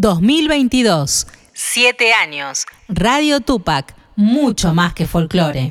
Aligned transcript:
2022. 0.00 1.26
Siete 1.52 2.12
años. 2.12 2.66
Radio 2.88 3.40
Tupac. 3.40 3.96
Mucho 4.14 4.72
más 4.72 4.94
que 4.94 5.08
folclore. 5.08 5.70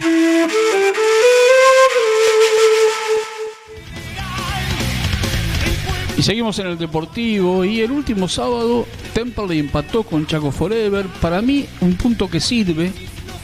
Y 6.18 6.24
seguimos 6.24 6.60
en 6.60 6.68
el 6.68 6.78
Deportivo 6.78 7.64
y 7.64 7.80
el 7.80 7.92
último 7.92 8.28
sábado 8.28 8.86
Temple 9.14 9.60
empató 9.60 10.04
con 10.04 10.28
Chaco 10.28 10.52
Forever. 10.52 11.06
Para 11.22 11.42
mí 11.42 11.66
un 11.80 11.96
punto 11.96 12.30
que 12.30 12.42
sirve, 12.42 12.92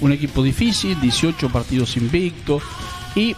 un 0.01 0.11
equipo 0.11 0.43
difícil, 0.43 0.99
18 0.99 1.49
partidos 1.49 1.95
invictos 1.95 2.61
y 3.15 3.33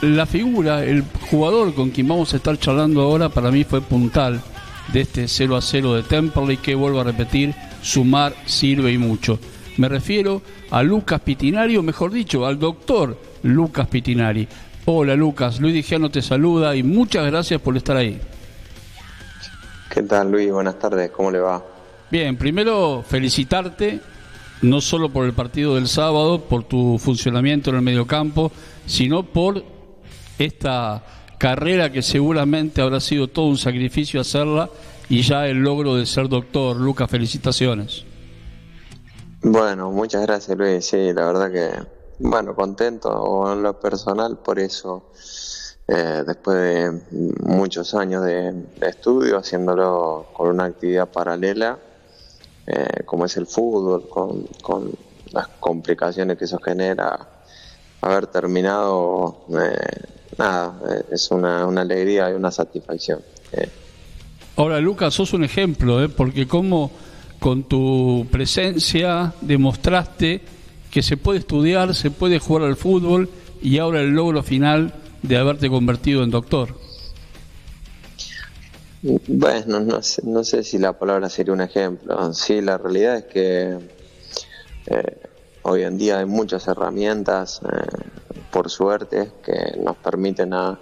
la 0.00 0.26
figura, 0.26 0.84
el 0.84 1.02
jugador 1.28 1.74
con 1.74 1.90
quien 1.90 2.06
vamos 2.06 2.32
a 2.34 2.36
estar 2.36 2.56
charlando 2.56 3.00
ahora 3.00 3.30
para 3.30 3.50
mí 3.50 3.64
fue 3.64 3.80
puntal 3.80 4.40
de 4.92 5.00
este 5.00 5.28
0 5.28 5.56
a 5.56 5.60
0 5.60 5.94
de 5.94 6.02
Temple 6.02 6.54
y 6.54 6.56
que 6.56 6.74
vuelvo 6.74 7.00
a 7.00 7.04
repetir, 7.04 7.54
sumar 7.82 8.34
sirve 8.46 8.92
y 8.92 8.98
mucho. 8.98 9.38
Me 9.76 9.88
refiero 9.88 10.42
a 10.70 10.82
Lucas 10.82 11.20
Pitinari, 11.20 11.76
o 11.76 11.82
mejor 11.82 12.12
dicho, 12.12 12.46
al 12.46 12.58
doctor 12.58 13.18
Lucas 13.42 13.88
Pitinari. 13.88 14.46
Hola 14.86 15.14
Lucas, 15.16 15.60
Luis 15.60 15.74
Digiano 15.74 16.10
te 16.10 16.22
saluda 16.22 16.76
y 16.76 16.82
muchas 16.82 17.26
gracias 17.26 17.60
por 17.60 17.76
estar 17.76 17.96
ahí. 17.96 18.20
¿Qué 19.90 20.02
tal 20.02 20.30
Luis? 20.30 20.52
Buenas 20.52 20.78
tardes, 20.78 21.10
¿cómo 21.10 21.30
le 21.30 21.40
va? 21.40 21.64
Bien, 22.10 22.36
primero 22.36 23.02
felicitarte, 23.06 24.00
no 24.62 24.80
solo 24.80 25.08
por 25.08 25.24
el 25.24 25.32
partido 25.32 25.76
del 25.76 25.88
sábado, 25.88 26.40
por 26.40 26.64
tu 26.64 26.98
funcionamiento 26.98 27.70
en 27.70 27.76
el 27.76 27.82
mediocampo, 27.82 28.52
sino 28.86 29.24
por 29.24 29.64
esta 30.38 31.02
carrera 31.44 31.92
que 31.92 32.00
seguramente 32.00 32.80
habrá 32.80 33.00
sido 33.00 33.28
todo 33.28 33.48
un 33.48 33.58
sacrificio 33.58 34.18
hacerla 34.18 34.70
y 35.10 35.20
ya 35.20 35.46
el 35.46 35.58
logro 35.58 35.94
de 35.94 36.06
ser 36.06 36.26
doctor. 36.26 36.74
Lucas, 36.74 37.10
felicitaciones. 37.10 38.02
Bueno, 39.42 39.90
muchas 39.90 40.22
gracias 40.22 40.56
Luis, 40.56 40.86
sí, 40.86 41.12
la 41.12 41.26
verdad 41.26 41.52
que, 41.52 41.68
bueno, 42.20 42.54
contento 42.54 43.52
en 43.52 43.62
lo 43.62 43.78
personal 43.78 44.38
por 44.38 44.58
eso 44.58 45.10
eh, 45.86 46.22
después 46.26 46.56
de 46.56 47.02
muchos 47.42 47.94
años 47.94 48.24
de, 48.24 48.64
estudio, 48.80 49.36
haciéndolo 49.36 50.28
con 50.32 50.48
una 50.48 50.64
actividad 50.64 51.10
paralela, 51.10 51.78
eh, 52.66 53.02
como 53.04 53.26
es 53.26 53.36
el 53.36 53.46
fútbol, 53.46 54.08
con, 54.08 54.92
las 55.30 55.48
complicaciones 55.60 56.38
que 56.38 56.46
eso 56.46 56.58
genera, 56.58 57.18
haber 58.00 58.28
terminado, 58.28 59.44
eh, 59.50 60.13
nada, 60.38 60.74
es 61.10 61.30
una, 61.30 61.64
alegría 61.64 62.30
y 62.30 62.34
una 62.34 62.50
satisfacción. 62.50 63.20
Ahora, 64.56 64.80
Lucas, 64.80 65.14
sos 65.14 65.32
un 65.32 65.44
ejemplo, 65.44 66.08
porque 66.16 66.46
como 66.46 66.90
con 67.38 67.64
tu 67.64 68.26
presencia 68.30 69.32
demostraste 69.40 70.40
que 70.90 71.02
se 71.02 71.16
puede 71.16 71.40
estudiar, 71.40 71.94
se 71.94 72.10
puede 72.10 72.38
jugar 72.38 72.64
al 72.64 72.76
fútbol 72.76 73.28
y 73.60 73.78
ahora 73.78 74.00
el 74.00 74.10
logro 74.10 74.42
final 74.42 74.94
de 75.24 75.36
haberte 75.38 75.68
convertido 75.68 76.22
en 76.22 76.30
doctor? 76.30 76.68
Bueno, 79.02 79.80
no 79.80 80.02
sé, 80.02 80.22
no 80.24 80.44
sé 80.44 80.62
si 80.62 80.78
la 80.78 80.92
palabra 80.98 81.28
sería 81.28 81.52
un 81.52 81.60
ejemplo. 81.60 82.32
Sí, 82.32 82.60
la 82.60 82.78
realidad 82.78 83.16
es 83.16 83.24
que 83.24 83.78
eh, 84.86 85.18
hoy 85.62 85.82
en 85.82 85.98
día 85.98 86.18
hay 86.18 86.26
muchas 86.26 86.68
herramientas, 86.68 87.60
eh, 87.64 88.13
por 88.54 88.70
suerte, 88.70 89.32
que 89.44 89.76
nos 89.82 89.96
permiten 89.96 90.54
a 90.54 90.78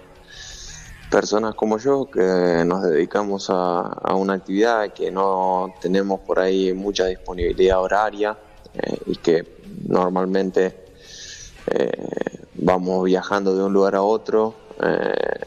personas 1.09 1.55
como 1.55 1.79
yo 1.79 2.05
que 2.05 2.63
nos 2.63 2.83
dedicamos 2.83 3.47
a, 3.49 4.13
una 4.13 4.35
actividad 4.35 4.93
que 4.93 5.09
no 5.09 5.73
tenemos 5.81 6.19
por 6.19 6.39
ahí 6.39 6.71
mucha 6.73 7.07
disponibilidad 7.07 7.81
horaria 7.81 8.37
eh, 8.75 8.97
y 9.07 9.15
que 9.15 9.57
normalmente 9.87 10.83
vamos 12.55 13.05
viajando 13.05 13.55
de 13.55 13.63
un 13.63 13.73
lugar 13.73 13.95
a 13.95 14.03
otro, 14.03 14.53
eh, 14.81 15.45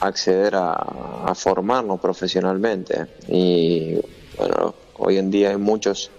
acceder 0.00 0.54
a, 0.54 1.32
formarnos 1.34 1.98
profesionalmente. 1.98 3.06
Y 3.28 3.94
bueno, 4.36 4.74
hoy 4.98 5.16
en 5.16 5.30
día 5.30 5.50
hay 5.50 5.56
muchos 5.56 6.10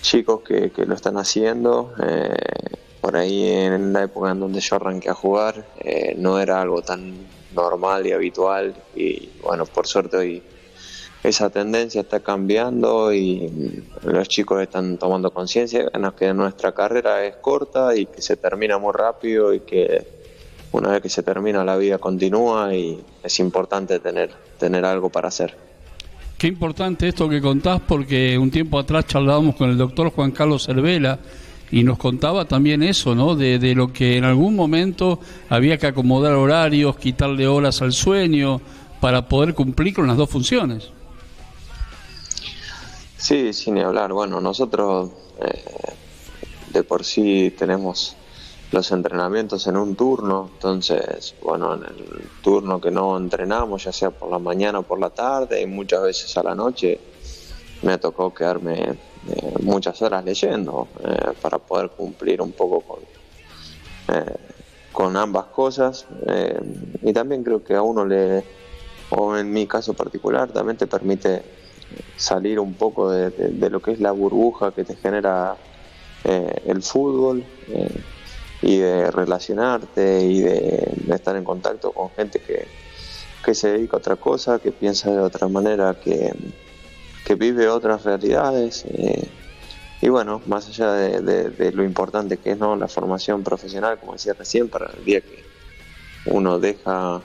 chicos 0.00 0.42
que, 0.42 0.70
lo 0.86 0.94
están 0.94 1.16
haciendo. 1.16 1.92
Eh, 2.00 2.85
por 3.06 3.16
ahí 3.16 3.48
en 3.48 3.92
la 3.92 4.02
época 4.02 4.32
en 4.32 4.40
donde 4.40 4.58
yo 4.58 4.74
arranqué 4.74 5.10
a 5.10 5.14
jugar 5.14 5.64
eh, 5.78 6.16
no 6.18 6.40
era 6.40 6.60
algo 6.60 6.82
tan 6.82 7.14
normal 7.54 8.04
y 8.04 8.10
habitual 8.10 8.74
y 8.96 9.28
bueno, 9.44 9.64
por 9.64 9.86
suerte 9.86 10.16
hoy 10.16 10.42
esa 11.22 11.48
tendencia 11.48 12.00
está 12.00 12.18
cambiando 12.18 13.14
y 13.14 13.84
los 14.02 14.26
chicos 14.26 14.60
están 14.60 14.98
tomando 14.98 15.30
conciencia 15.30 15.84
de 15.84 16.12
que 16.18 16.34
nuestra 16.34 16.72
carrera 16.72 17.24
es 17.24 17.36
corta 17.36 17.94
y 17.94 18.06
que 18.06 18.20
se 18.20 18.36
termina 18.36 18.76
muy 18.76 18.92
rápido 18.92 19.54
y 19.54 19.60
que 19.60 20.04
una 20.72 20.90
vez 20.90 21.00
que 21.00 21.08
se 21.08 21.22
termina 21.22 21.62
la 21.64 21.76
vida 21.76 21.98
continúa 21.98 22.74
y 22.74 23.00
es 23.22 23.38
importante 23.38 24.00
tener, 24.00 24.32
tener 24.58 24.84
algo 24.84 25.10
para 25.10 25.28
hacer. 25.28 25.54
Qué 26.36 26.48
importante 26.48 27.06
esto 27.06 27.28
que 27.28 27.40
contás 27.40 27.80
porque 27.86 28.36
un 28.36 28.50
tiempo 28.50 28.80
atrás 28.80 29.06
charlábamos 29.06 29.54
con 29.54 29.70
el 29.70 29.78
doctor 29.78 30.10
Juan 30.10 30.32
Carlos 30.32 30.66
Cervela 30.66 31.20
y 31.70 31.82
nos 31.82 31.98
contaba 31.98 32.44
también 32.44 32.82
eso, 32.82 33.14
¿no? 33.14 33.34
De, 33.34 33.74
lo 33.74 33.92
que 33.92 34.16
en 34.16 34.24
algún 34.24 34.54
momento 34.54 35.18
había 35.48 35.78
que 35.78 35.88
acomodar 35.88 36.34
horarios, 36.34 36.96
quitarle 36.96 37.46
horas 37.46 37.82
al 37.82 37.92
sueño 37.92 38.60
para 39.00 39.28
poder 39.28 39.54
cumplir 39.54 39.94
con 39.94 40.06
las 40.06 40.16
dos 40.16 40.30
funciones. 40.30 40.90
Sí, 43.16 43.52
sin 43.52 43.78
hablar. 43.78 44.12
Bueno, 44.12 44.40
nosotros 44.40 45.10
eh, 45.40 45.64
de 46.72 46.82
por 46.84 47.04
sí 47.04 47.52
tenemos 47.58 48.16
los 48.72 48.90
entrenamientos 48.90 49.66
en 49.66 49.76
un 49.76 49.94
turno, 49.94 50.50
entonces, 50.54 51.34
bueno, 51.42 51.74
en 51.74 51.84
el 51.84 52.28
turno 52.42 52.80
que 52.80 52.90
no 52.90 53.16
entrenamos, 53.16 53.84
ya 53.84 53.92
sea 53.92 54.10
por 54.10 54.30
la 54.30 54.38
mañana 54.38 54.80
o 54.80 54.82
por 54.82 54.98
la 54.98 55.10
tarde, 55.10 55.62
y 55.62 55.66
muchas 55.66 56.02
veces 56.02 56.36
a 56.36 56.42
la 56.42 56.54
noche, 56.54 56.98
me 57.82 57.98
tocó 57.98 58.34
quedarme 58.34 58.98
eh, 59.28 59.54
muchas 59.62 60.00
horas 60.02 60.24
leyendo 60.24 60.88
eh, 61.04 61.32
para 61.40 61.58
poder 61.58 61.90
cumplir 61.90 62.40
un 62.42 62.52
poco 62.52 62.80
con, 62.80 62.98
con 64.92 65.16
ambas 65.16 65.46
cosas. 65.46 66.06
y 67.02 67.12
también 67.12 67.42
creo 67.42 67.62
que 67.62 67.74
a 67.74 67.82
uno 67.82 68.06
le, 68.06 68.44
o 69.10 69.36
en 69.36 69.52
mi 69.52 69.66
caso 69.66 69.94
particular, 69.94 70.50
también 70.50 70.76
te 70.76 70.86
permite 70.86 71.42
salir 72.16 72.58
un 72.58 72.74
poco 72.74 73.10
de, 73.10 73.70
lo 73.70 73.80
que 73.80 73.92
es 73.92 74.00
la 74.00 74.12
burbuja 74.12 74.72
que 74.72 74.84
te 74.84 74.96
genera 74.96 75.56
eh, 76.24 76.62
el 76.66 76.82
fútbol 76.82 77.44
eh, 77.68 78.00
y 78.62 78.78
de 78.78 79.10
relacionarte 79.10 80.22
y 80.22 80.40
de, 80.40 80.92
estar 81.10 81.36
en 81.36 81.44
contacto 81.44 81.92
con 81.92 82.10
gente 82.10 82.40
que, 82.40 82.66
se 83.54 83.68
dedica 83.68 83.96
a 83.96 84.00
otra 84.00 84.16
cosa, 84.16 84.58
que 84.58 84.72
piensa 84.72 85.08
de 85.12 85.20
otra 85.20 85.46
manera, 85.46 85.94
que, 85.94 86.34
vive 87.34 87.68
otras 87.68 88.04
realidades. 88.04 88.84
Eh, 88.88 89.28
y 90.00 90.08
bueno, 90.08 90.42
más 90.46 90.68
allá 90.68 90.92
de, 90.92 91.72
lo 91.72 91.84
importante 91.84 92.36
que 92.36 92.52
es 92.52 92.58
¿no? 92.58 92.76
la 92.76 92.88
formación 92.88 93.42
profesional, 93.42 93.98
como 93.98 94.12
decía 94.12 94.34
recién, 94.34 94.68
para 94.68 94.90
el 94.96 95.04
día 95.04 95.20
que 95.20 95.44
uno 96.26 96.58
deja 96.58 97.20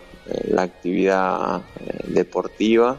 la 0.47 0.61
actividad 0.61 1.61
deportiva, 2.05 2.97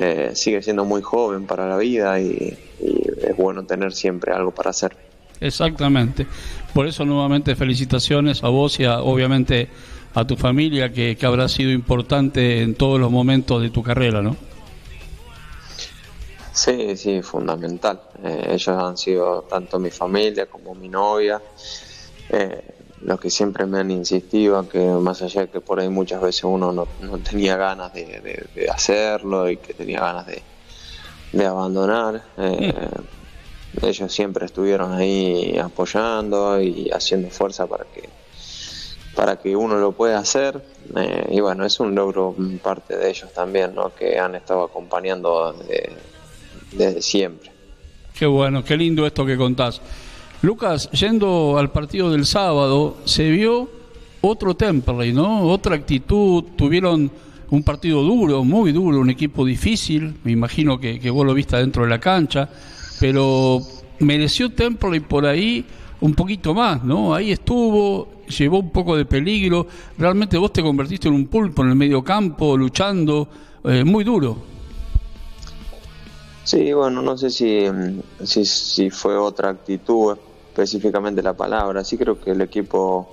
eh, 0.00 0.30
sigue 0.34 0.62
siendo 0.62 0.84
muy 0.84 1.02
joven 1.02 1.44
para 1.44 1.68
la 1.68 1.76
vida 1.76 2.20
y, 2.20 2.56
es 2.80 3.36
bueno 3.36 3.64
tener 3.64 3.92
siempre 3.92 4.32
algo 4.32 4.52
para 4.52 4.70
hacer. 4.70 4.96
Exactamente. 5.40 6.24
Por 6.72 6.86
eso 6.86 7.04
nuevamente 7.04 7.56
felicitaciones 7.56 8.44
a 8.44 8.48
vos 8.48 8.78
y 8.78 8.84
obviamente 8.84 9.68
a 10.14 10.24
tu 10.24 10.36
familia 10.36 10.92
que, 10.92 11.18
habrá 11.22 11.48
sido 11.48 11.72
importante 11.72 12.62
en 12.62 12.76
todos 12.76 13.00
los 13.00 13.10
momentos 13.10 13.60
de 13.60 13.70
tu 13.70 13.82
carrera, 13.82 14.22
¿no? 14.22 14.36
Sí, 16.58 16.96
sí, 16.96 17.22
fundamental. 17.22 18.00
Eh, 18.20 18.48
ellos 18.48 18.68
han 18.68 18.96
sido 18.96 19.42
tanto 19.42 19.78
mi 19.78 19.90
familia 19.92 20.46
como 20.46 20.74
mi 20.74 20.88
novia. 20.88 21.40
Eh, 22.30 22.74
los 23.02 23.20
que 23.20 23.30
siempre 23.30 23.64
me 23.64 23.78
han 23.78 23.92
insistido, 23.92 24.68
que 24.68 24.80
más 24.80 25.22
allá 25.22 25.42
de 25.42 25.50
que 25.50 25.60
por 25.60 25.78
ahí 25.78 25.88
muchas 25.88 26.20
veces 26.20 26.42
uno 26.42 26.72
no, 26.72 27.18
tenía 27.18 27.56
ganas 27.56 27.92
de, 27.92 28.68
hacerlo 28.74 29.48
y 29.48 29.58
que 29.58 29.72
tenía 29.72 30.00
ganas 30.00 30.26
de, 30.26 31.46
abandonar, 31.46 32.24
eh, 32.38 32.90
ellos 33.82 34.12
siempre 34.12 34.46
estuvieron 34.46 34.92
ahí 34.94 35.56
apoyando 35.58 36.60
y 36.60 36.90
haciendo 36.90 37.30
fuerza 37.30 37.68
para 37.68 37.84
que 37.84 38.08
para 39.14 39.36
que 39.36 39.54
uno 39.54 39.76
lo 39.78 39.92
pueda 39.92 40.18
hacer 40.18 40.62
eh, 40.96 41.26
y 41.30 41.40
bueno 41.40 41.64
es 41.64 41.80
un 41.80 41.94
logro 41.94 42.36
parte 42.62 42.96
de 42.96 43.10
ellos 43.10 43.32
también 43.32 43.74
¿no? 43.74 43.92
que 43.94 44.18
han 44.18 44.36
estado 44.36 44.62
acompañando 44.64 45.52
desde 45.52 46.17
siempre 47.00 47.50
qué 48.14 48.26
bueno 48.26 48.64
qué 48.64 48.76
lindo 48.76 49.06
esto 49.06 49.24
que 49.24 49.36
contás 49.36 49.80
Lucas, 50.40 50.88
yendo 50.92 51.58
al 51.58 51.72
partido 51.72 52.12
del 52.12 52.24
sábado, 52.24 52.98
se 53.04 53.28
vio 53.28 53.68
otro 54.20 54.54
Temperley, 54.54 55.12
¿no? 55.12 55.42
Otra 55.42 55.74
actitud, 55.74 56.44
tuvieron 56.56 57.10
un 57.50 57.62
partido 57.64 58.02
duro, 58.02 58.44
muy 58.44 58.70
duro, 58.70 59.00
un 59.00 59.10
equipo 59.10 59.44
difícil, 59.44 60.14
me 60.22 60.30
imagino 60.30 60.78
que, 60.78 61.00
que 61.00 61.10
vos 61.10 61.26
lo 61.26 61.34
viste 61.34 61.56
dentro 61.56 61.82
de 61.82 61.88
la 61.88 61.98
cancha, 61.98 62.48
pero 63.00 63.60
mereció 63.98 64.52
Temple 64.52 64.98
y 64.98 65.00
por 65.00 65.26
ahí 65.26 65.64
un 66.00 66.14
poquito 66.14 66.54
más, 66.54 66.84
¿no? 66.84 67.12
Ahí 67.12 67.32
estuvo, 67.32 68.22
llevó 68.28 68.60
un 68.60 68.70
poco 68.70 68.96
de 68.96 69.06
peligro, 69.06 69.66
realmente 69.98 70.38
vos 70.38 70.52
te 70.52 70.62
convertiste 70.62 71.08
en 71.08 71.14
un 71.14 71.26
pulpo 71.26 71.64
en 71.64 71.70
el 71.70 71.74
medio 71.74 72.04
campo, 72.04 72.56
luchando, 72.56 73.28
eh, 73.64 73.82
muy 73.82 74.04
duro. 74.04 74.57
Sí, 76.48 76.72
bueno, 76.72 77.02
no 77.02 77.14
sé 77.18 77.28
si, 77.28 77.66
si, 78.24 78.46
si 78.46 78.88
fue 78.88 79.18
otra 79.18 79.50
actitud 79.50 80.16
específicamente 80.48 81.22
la 81.22 81.34
palabra, 81.34 81.84
sí 81.84 81.98
creo 81.98 82.18
que 82.18 82.30
el 82.30 82.40
equipo 82.40 83.06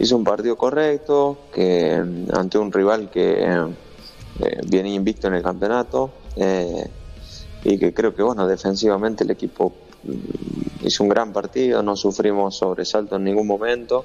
hizo 0.00 0.16
un 0.16 0.24
partido 0.24 0.56
correcto, 0.58 1.38
que 1.54 2.02
ante 2.32 2.58
un 2.58 2.72
rival 2.72 3.10
que 3.10 3.44
eh, 3.44 4.60
viene 4.66 4.92
invicto 4.92 5.28
en 5.28 5.34
el 5.34 5.42
campeonato 5.44 6.10
eh, 6.34 6.90
y 7.62 7.78
que 7.78 7.94
creo 7.94 8.12
que 8.12 8.24
bueno 8.24 8.44
defensivamente 8.48 9.22
el 9.22 9.30
equipo 9.30 9.72
mm, 10.02 10.84
hizo 10.84 11.04
un 11.04 11.10
gran 11.10 11.32
partido, 11.32 11.80
no 11.84 11.94
sufrimos 11.94 12.56
sobresalto 12.56 13.14
en 13.14 13.22
ningún 13.22 13.46
momento 13.46 14.04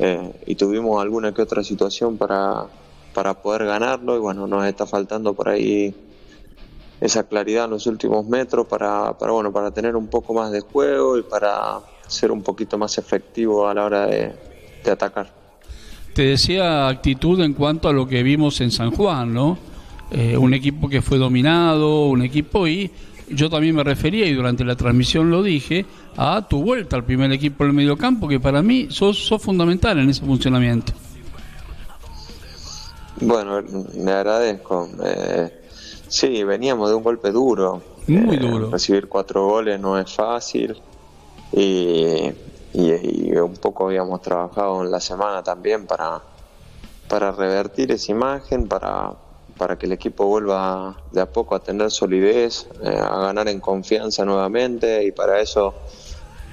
eh, 0.00 0.42
y 0.44 0.56
tuvimos 0.56 1.00
alguna 1.00 1.32
que 1.32 1.42
otra 1.42 1.62
situación 1.62 2.18
para, 2.18 2.66
para 3.14 3.34
poder 3.34 3.66
ganarlo 3.66 4.16
y 4.16 4.18
bueno 4.18 4.48
nos 4.48 4.66
está 4.66 4.86
faltando 4.86 5.34
por 5.34 5.48
ahí 5.50 5.94
esa 7.00 7.24
claridad 7.24 7.64
en 7.64 7.70
los 7.70 7.86
últimos 7.86 8.26
metros 8.26 8.66
para, 8.66 9.16
para 9.16 9.32
bueno 9.32 9.52
para 9.52 9.70
tener 9.70 9.96
un 9.96 10.08
poco 10.08 10.34
más 10.34 10.52
de 10.52 10.60
juego 10.60 11.16
y 11.16 11.22
para 11.22 11.80
ser 12.06 12.30
un 12.30 12.42
poquito 12.42 12.76
más 12.76 12.98
efectivo 12.98 13.66
a 13.66 13.74
la 13.74 13.84
hora 13.84 14.06
de, 14.06 14.32
de 14.84 14.90
atacar. 14.90 15.32
Te 16.14 16.22
decía 16.22 16.88
actitud 16.88 17.40
en 17.40 17.54
cuanto 17.54 17.88
a 17.88 17.92
lo 17.92 18.06
que 18.06 18.22
vimos 18.22 18.60
en 18.60 18.70
San 18.70 18.90
Juan, 18.90 19.32
¿no? 19.32 19.56
Eh, 20.10 20.36
un 20.36 20.52
equipo 20.54 20.88
que 20.88 21.02
fue 21.02 21.18
dominado, 21.18 22.06
un 22.06 22.22
equipo 22.22 22.66
y 22.66 22.90
yo 23.28 23.48
también 23.48 23.76
me 23.76 23.84
refería 23.84 24.26
y 24.26 24.34
durante 24.34 24.64
la 24.64 24.74
transmisión 24.74 25.30
lo 25.30 25.40
dije 25.40 25.86
a 26.16 26.48
tu 26.48 26.62
vuelta 26.62 26.96
al 26.96 27.04
primer 27.04 27.30
equipo 27.30 27.62
del 27.62 27.72
medio 27.72 27.96
campo 27.96 28.26
que 28.26 28.40
para 28.40 28.60
mí 28.60 28.88
sos, 28.90 29.24
sos 29.24 29.40
fundamental 29.40 30.00
en 30.00 30.10
ese 30.10 30.24
funcionamiento. 30.24 30.92
Bueno, 33.20 33.62
me 33.94 34.10
agradezco. 34.10 34.88
Eh, 35.04 35.59
sí, 36.10 36.44
veníamos 36.44 36.90
de 36.90 36.96
un 36.96 37.02
golpe 37.02 37.30
duro. 37.30 37.82
Muy 38.06 38.36
eh, 38.36 38.40
duro. 38.40 38.70
Recibir 38.70 39.08
cuatro 39.08 39.46
goles 39.46 39.80
no 39.80 39.98
es 39.98 40.12
fácil 40.12 40.76
y 41.52 42.30
y, 42.72 43.32
un 43.36 43.54
poco 43.54 43.86
habíamos 43.86 44.20
trabajado 44.22 44.82
en 44.82 44.90
la 44.90 45.00
semana 45.00 45.42
también 45.42 45.86
para, 45.86 46.22
para 47.08 47.32
revertir 47.32 47.90
esa 47.92 48.12
imagen, 48.12 48.68
para, 48.68 49.12
para 49.56 49.76
que 49.76 49.86
el 49.86 49.92
equipo 49.92 50.26
vuelva 50.26 50.96
de 51.10 51.20
a 51.20 51.26
poco 51.26 51.54
a 51.54 51.60
tener 51.60 51.90
solidez, 51.90 52.68
eh, 52.82 52.88
a 52.88 53.18
ganar 53.18 53.48
en 53.48 53.60
confianza 53.60 54.24
nuevamente 54.24 55.04
y 55.04 55.12
para 55.12 55.40
eso 55.40 55.74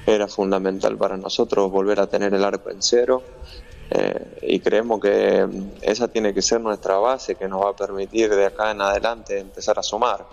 era 0.05 0.27
fundamental 0.27 0.97
para 0.97 1.17
nosotros 1.17 1.69
volver 1.69 1.99
a 1.99 2.07
tener 2.07 2.33
el 2.33 2.43
arco 2.43 2.69
en 2.69 2.81
cero. 2.81 3.21
Eh, 3.89 4.39
y 4.41 4.59
creemos 4.59 4.99
que 4.99 5.47
esa 5.81 6.07
tiene 6.07 6.33
que 6.33 6.41
ser 6.41 6.59
nuestra 6.59 6.97
base 6.97 7.35
que 7.35 7.47
nos 7.47 7.63
va 7.63 7.69
a 7.69 7.75
permitir 7.75 8.33
de 8.35 8.45
acá 8.45 8.71
en 8.71 8.81
adelante 8.81 9.39
empezar 9.39 9.79
a 9.79 9.83
sumar. 9.83 10.25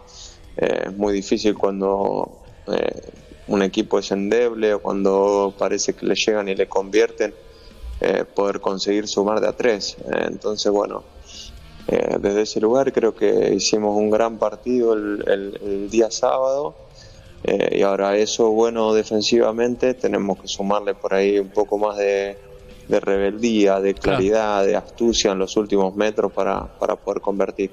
Eh, 0.56 0.84
es 0.86 0.96
muy 0.96 1.12
difícil 1.12 1.54
cuando 1.54 2.40
un 3.46 3.62
equipo 3.62 3.98
es 3.98 4.10
endeble 4.10 4.74
o 4.74 4.80
cuando 4.80 5.54
parece 5.56 5.94
que 5.94 6.06
le 6.06 6.14
llegan 6.14 6.48
y 6.48 6.54
le 6.54 6.66
convierten, 6.66 7.34
eh, 8.00 8.24
poder 8.24 8.60
conseguir 8.60 9.06
sumar 9.06 9.40
de 9.40 9.48
a 9.48 9.52
tres. 9.52 9.96
Eh, 9.98 10.24
entonces, 10.26 10.70
bueno, 10.72 11.04
eh, 11.88 12.16
desde 12.20 12.42
ese 12.42 12.60
lugar 12.60 12.92
creo 12.92 13.14
que 13.14 13.54
hicimos 13.54 13.96
un 13.96 14.10
gran 14.10 14.38
partido 14.38 14.94
el, 14.94 15.88
día 15.90 16.10
sábado. 16.10 16.74
y 17.44 17.82
ahora 17.82 18.16
eso, 18.16 18.50
bueno, 18.50 18.94
defensivamente 18.94 19.92
tenemos 19.92 20.40
que 20.40 20.48
sumarle 20.48 20.94
por 20.94 21.12
ahí 21.12 21.38
un 21.38 21.50
poco 21.50 21.76
más 21.76 21.98
de, 21.98 22.38
rebeldía, 22.88 23.80
de 23.80 23.94
claridad, 23.94 24.64
de 24.64 24.76
astucia 24.76 25.32
en 25.32 25.38
los 25.38 25.56
últimos 25.56 25.94
metros 25.94 26.32
para, 26.32 26.66
para 26.78 26.96
poder 26.96 27.20
convertir. 27.20 27.70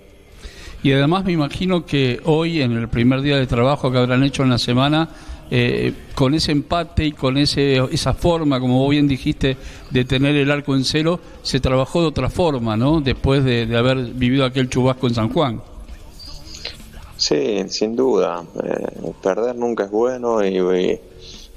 Y 0.84 0.92
además 0.94 1.26
me 1.26 1.34
imagino 1.34 1.86
que 1.86 2.20
hoy, 2.26 2.62
en 2.62 2.72
el 2.72 2.90
primer 2.90 3.22
día 3.22 3.38
de 3.38 3.46
trabajo 3.46 3.92
que 3.92 4.00
habrán 4.00 4.24
hecho 4.24 4.44
en 4.44 4.50
la 4.50 4.58
semana, 4.58 5.10
eh, 5.54 5.94
con 6.16 6.34
ese 6.34 6.54
empate 6.54 7.04
y 7.06 7.12
con 7.12 7.38
ese, 7.38 7.76
esa 7.92 8.14
forma, 8.14 8.58
como 8.60 8.80
vos 8.80 8.90
bien 8.90 9.06
dijiste, 9.06 9.58
de 9.90 10.06
tener 10.06 10.34
el 10.38 10.50
arco 10.50 10.76
en 10.76 10.86
cero, 10.86 11.20
se 11.44 11.60
trabajó 11.60 12.00
de 12.00 12.08
otra 12.08 12.30
forma, 12.30 12.78
¿no? 12.78 13.02
Después 13.02 13.44
de, 13.44 13.64
haber 13.78 13.98
vivido 13.98 14.46
aquel 14.46 14.70
chubasco 14.70 15.08
en 15.08 15.14
San 15.14 15.28
Juan. 15.28 15.62
Sí, 17.18 17.64
sin 17.68 17.98
duda. 17.98 18.44
Eh, 18.64 19.12
perder 19.22 19.58
nunca 19.58 19.84
es 19.84 19.92
bueno 19.92 20.44
y, 20.44 21.00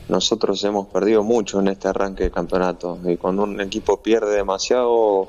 nosotros 0.08 0.62
hemos 0.64 0.88
perdido 0.88 1.22
mucho 1.22 1.60
en 1.60 1.68
este 1.68 1.88
arranque 1.88 2.24
de 2.24 2.30
campeonato. 2.30 2.98
Y 3.04 3.16
cuando 3.16 3.44
un 3.44 3.60
equipo 3.60 4.02
pierde 4.02 4.36
demasiado, 4.36 5.28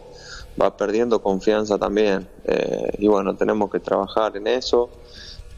va 0.62 0.75
perdiendo 0.75 1.22
confianza 1.22 1.77
también. 1.77 2.27
Eh, 2.44 2.98
y 3.00 3.07
bueno, 3.07 3.36
tenemos 3.36 3.72
que 3.72 3.80
trabajar 3.80 4.36
en 4.38 4.48
eso 4.48 4.89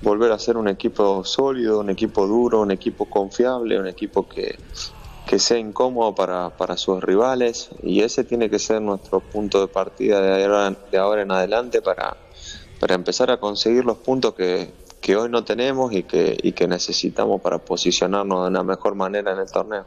volver 0.02 0.32
a 0.32 0.40
ser 0.40 0.58
un 0.58 0.68
equipo 0.68 1.24
sólido, 1.24 1.80
un 1.80 1.90
equipo 1.90 2.28
duro, 2.28 2.62
un 2.62 2.72
equipo 2.72 3.06
confiable, 3.06 3.80
un 3.80 3.88
equipo 3.88 4.28
que, 4.28 4.58
sea 5.40 5.58
incómodo 5.58 6.16
para, 6.16 6.52
para, 6.52 6.78
sus 6.78 7.04
rivales 7.04 7.70
y 7.84 8.02
ese 8.02 8.24
tiene 8.24 8.50
que 8.50 8.60
ser 8.60 8.82
nuestro 8.82 9.20
punto 9.20 9.60
de 9.60 9.68
partida 9.68 10.22
de 10.22 10.46
ahora, 10.46 10.76
de 10.90 10.98
ahora 10.98 11.22
en 11.22 11.32
adelante 11.32 11.82
para, 11.82 12.16
para 12.80 12.96
empezar 12.96 13.30
a 13.30 13.38
conseguir 13.38 13.84
los 13.84 13.98
puntos 13.98 14.36
que, 14.36 14.72
que 15.02 15.16
hoy 15.16 15.30
no 15.30 15.44
tenemos 15.44 15.94
y 15.94 16.04
que, 16.04 16.38
y 16.42 16.52
que 16.52 16.68
necesitamos 16.68 17.42
para 17.42 17.60
posicionarnos 17.60 18.44
de 18.44 18.50
una 18.50 18.64
mejor 18.64 18.96
manera 18.96 19.32
en 19.32 19.40
el 19.40 19.52
torneo. 19.52 19.86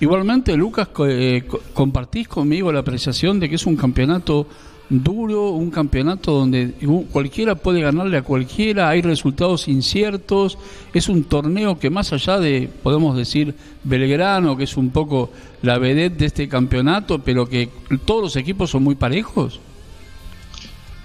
Igualmente, 0.00 0.56
Lucas, 0.56 0.88
eh, 1.08 1.44
compartís 1.72 2.28
conmigo 2.28 2.72
la 2.72 2.80
apreciación 2.80 3.38
de 3.38 3.48
que 3.48 3.54
es 3.54 3.66
un 3.66 3.76
campeonato 3.76 4.46
duro, 4.88 5.50
un 5.50 5.70
campeonato 5.70 6.32
donde 6.32 6.74
cualquiera 7.10 7.54
puede 7.54 7.80
ganarle 7.80 8.18
a 8.18 8.22
cualquiera, 8.22 8.90
hay 8.90 9.02
resultados 9.02 9.66
inciertos, 9.68 10.58
es 10.92 11.08
un 11.08 11.24
torneo 11.24 11.78
que 11.78 11.90
más 11.90 12.12
allá 12.12 12.38
de, 12.38 12.68
podemos 12.82 13.16
decir, 13.16 13.54
Belgrano, 13.82 14.56
que 14.56 14.64
es 14.64 14.76
un 14.76 14.90
poco 14.90 15.30
la 15.62 15.78
vedette 15.78 16.18
de 16.18 16.26
este 16.26 16.48
campeonato, 16.48 17.20
pero 17.20 17.46
que 17.46 17.70
todos 18.04 18.22
los 18.22 18.36
equipos 18.36 18.70
son 18.70 18.82
muy 18.82 18.94
parejos. 18.94 19.60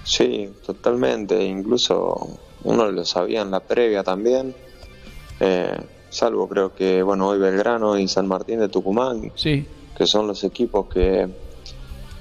Sí, 0.04 0.48
totalmente, 0.66 1.42
incluso 1.44 2.38
uno 2.64 2.90
lo 2.90 3.04
sabía 3.04 3.42
en 3.42 3.50
la 3.50 3.60
previa 3.60 4.02
también, 4.02 4.54
eh, 5.40 5.76
salvo 6.08 6.48
creo 6.48 6.74
que, 6.74 7.02
bueno, 7.02 7.28
hoy 7.28 7.38
Belgrano 7.38 7.98
y 7.98 8.08
San 8.08 8.26
Martín 8.26 8.60
de 8.60 8.68
Tucumán, 8.68 9.32
sí. 9.34 9.66
que 9.96 10.06
son 10.06 10.26
los 10.26 10.44
equipos 10.44 10.86
que 10.86 11.28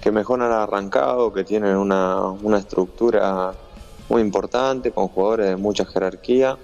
que 0.02 0.12
mejor 0.12 0.42
han 0.42 0.52
arrancado, 0.52 1.34
que 1.34 1.44
tienen 1.44 1.76
una, 1.76 2.22
una 2.24 2.58
estructura 2.58 3.54
muy 4.08 4.22
importante, 4.22 4.92
con 4.92 5.10
jugadores 5.10 5.50
de 5.50 5.56
mucha 5.58 5.86
jerarquía. 5.86 6.58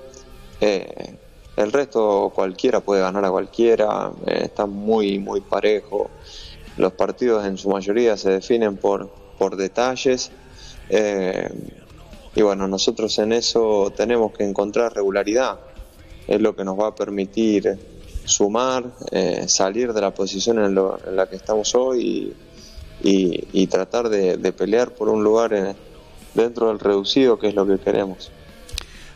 Eh, 0.62 1.16
el 1.58 1.72
resto 1.72 2.32
cualquiera 2.34 2.80
puede 2.80 3.02
ganar 3.02 3.26
a 3.26 3.30
cualquiera, 3.30 4.12
eh, 4.26 4.42
está 4.44 4.66
muy, 4.66 5.20
muy 5.20 5.42
parejo. 5.42 6.10
Los 6.78 6.94
partidos 6.94 7.46
en 7.46 7.58
su 7.58 7.70
mayoría 7.70 8.18
se 8.18 8.32
definen 8.32 8.78
por, 8.78 9.10
por 9.38 9.56
detalles. 9.56 10.32
Eh, 10.90 11.50
y 12.36 12.42
bueno, 12.42 12.68
nosotros 12.68 13.18
en 13.20 13.32
eso 13.32 13.92
tenemos 13.96 14.34
que 14.34 14.44
encontrar 14.44 14.94
regularidad. 14.94 15.60
Es 16.28 16.42
lo 16.42 16.56
que 16.56 16.66
nos 16.66 16.78
va 16.78 16.88
a 16.88 16.96
permitir 16.96 17.78
sumar, 18.26 18.84
salir 19.48 19.94
de 19.94 20.02
la 20.02 20.14
posición 20.14 20.60
en, 20.60 20.78
en 20.78 21.16
la 21.16 21.28
que 21.30 21.36
estamos 21.36 21.74
hoy 21.76 22.02
y, 22.02 22.34
y, 23.54 23.68
tratar 23.68 24.10
de, 24.10 24.52
pelear 24.54 24.92
por 24.94 25.10
un 25.10 25.24
lugar 25.24 25.76
dentro 26.34 26.70
del 26.70 26.80
reducido, 26.80 27.38
que 27.38 27.48
es 27.48 27.56
lo 27.56 27.66
que 27.66 27.78
queremos. 27.78 28.32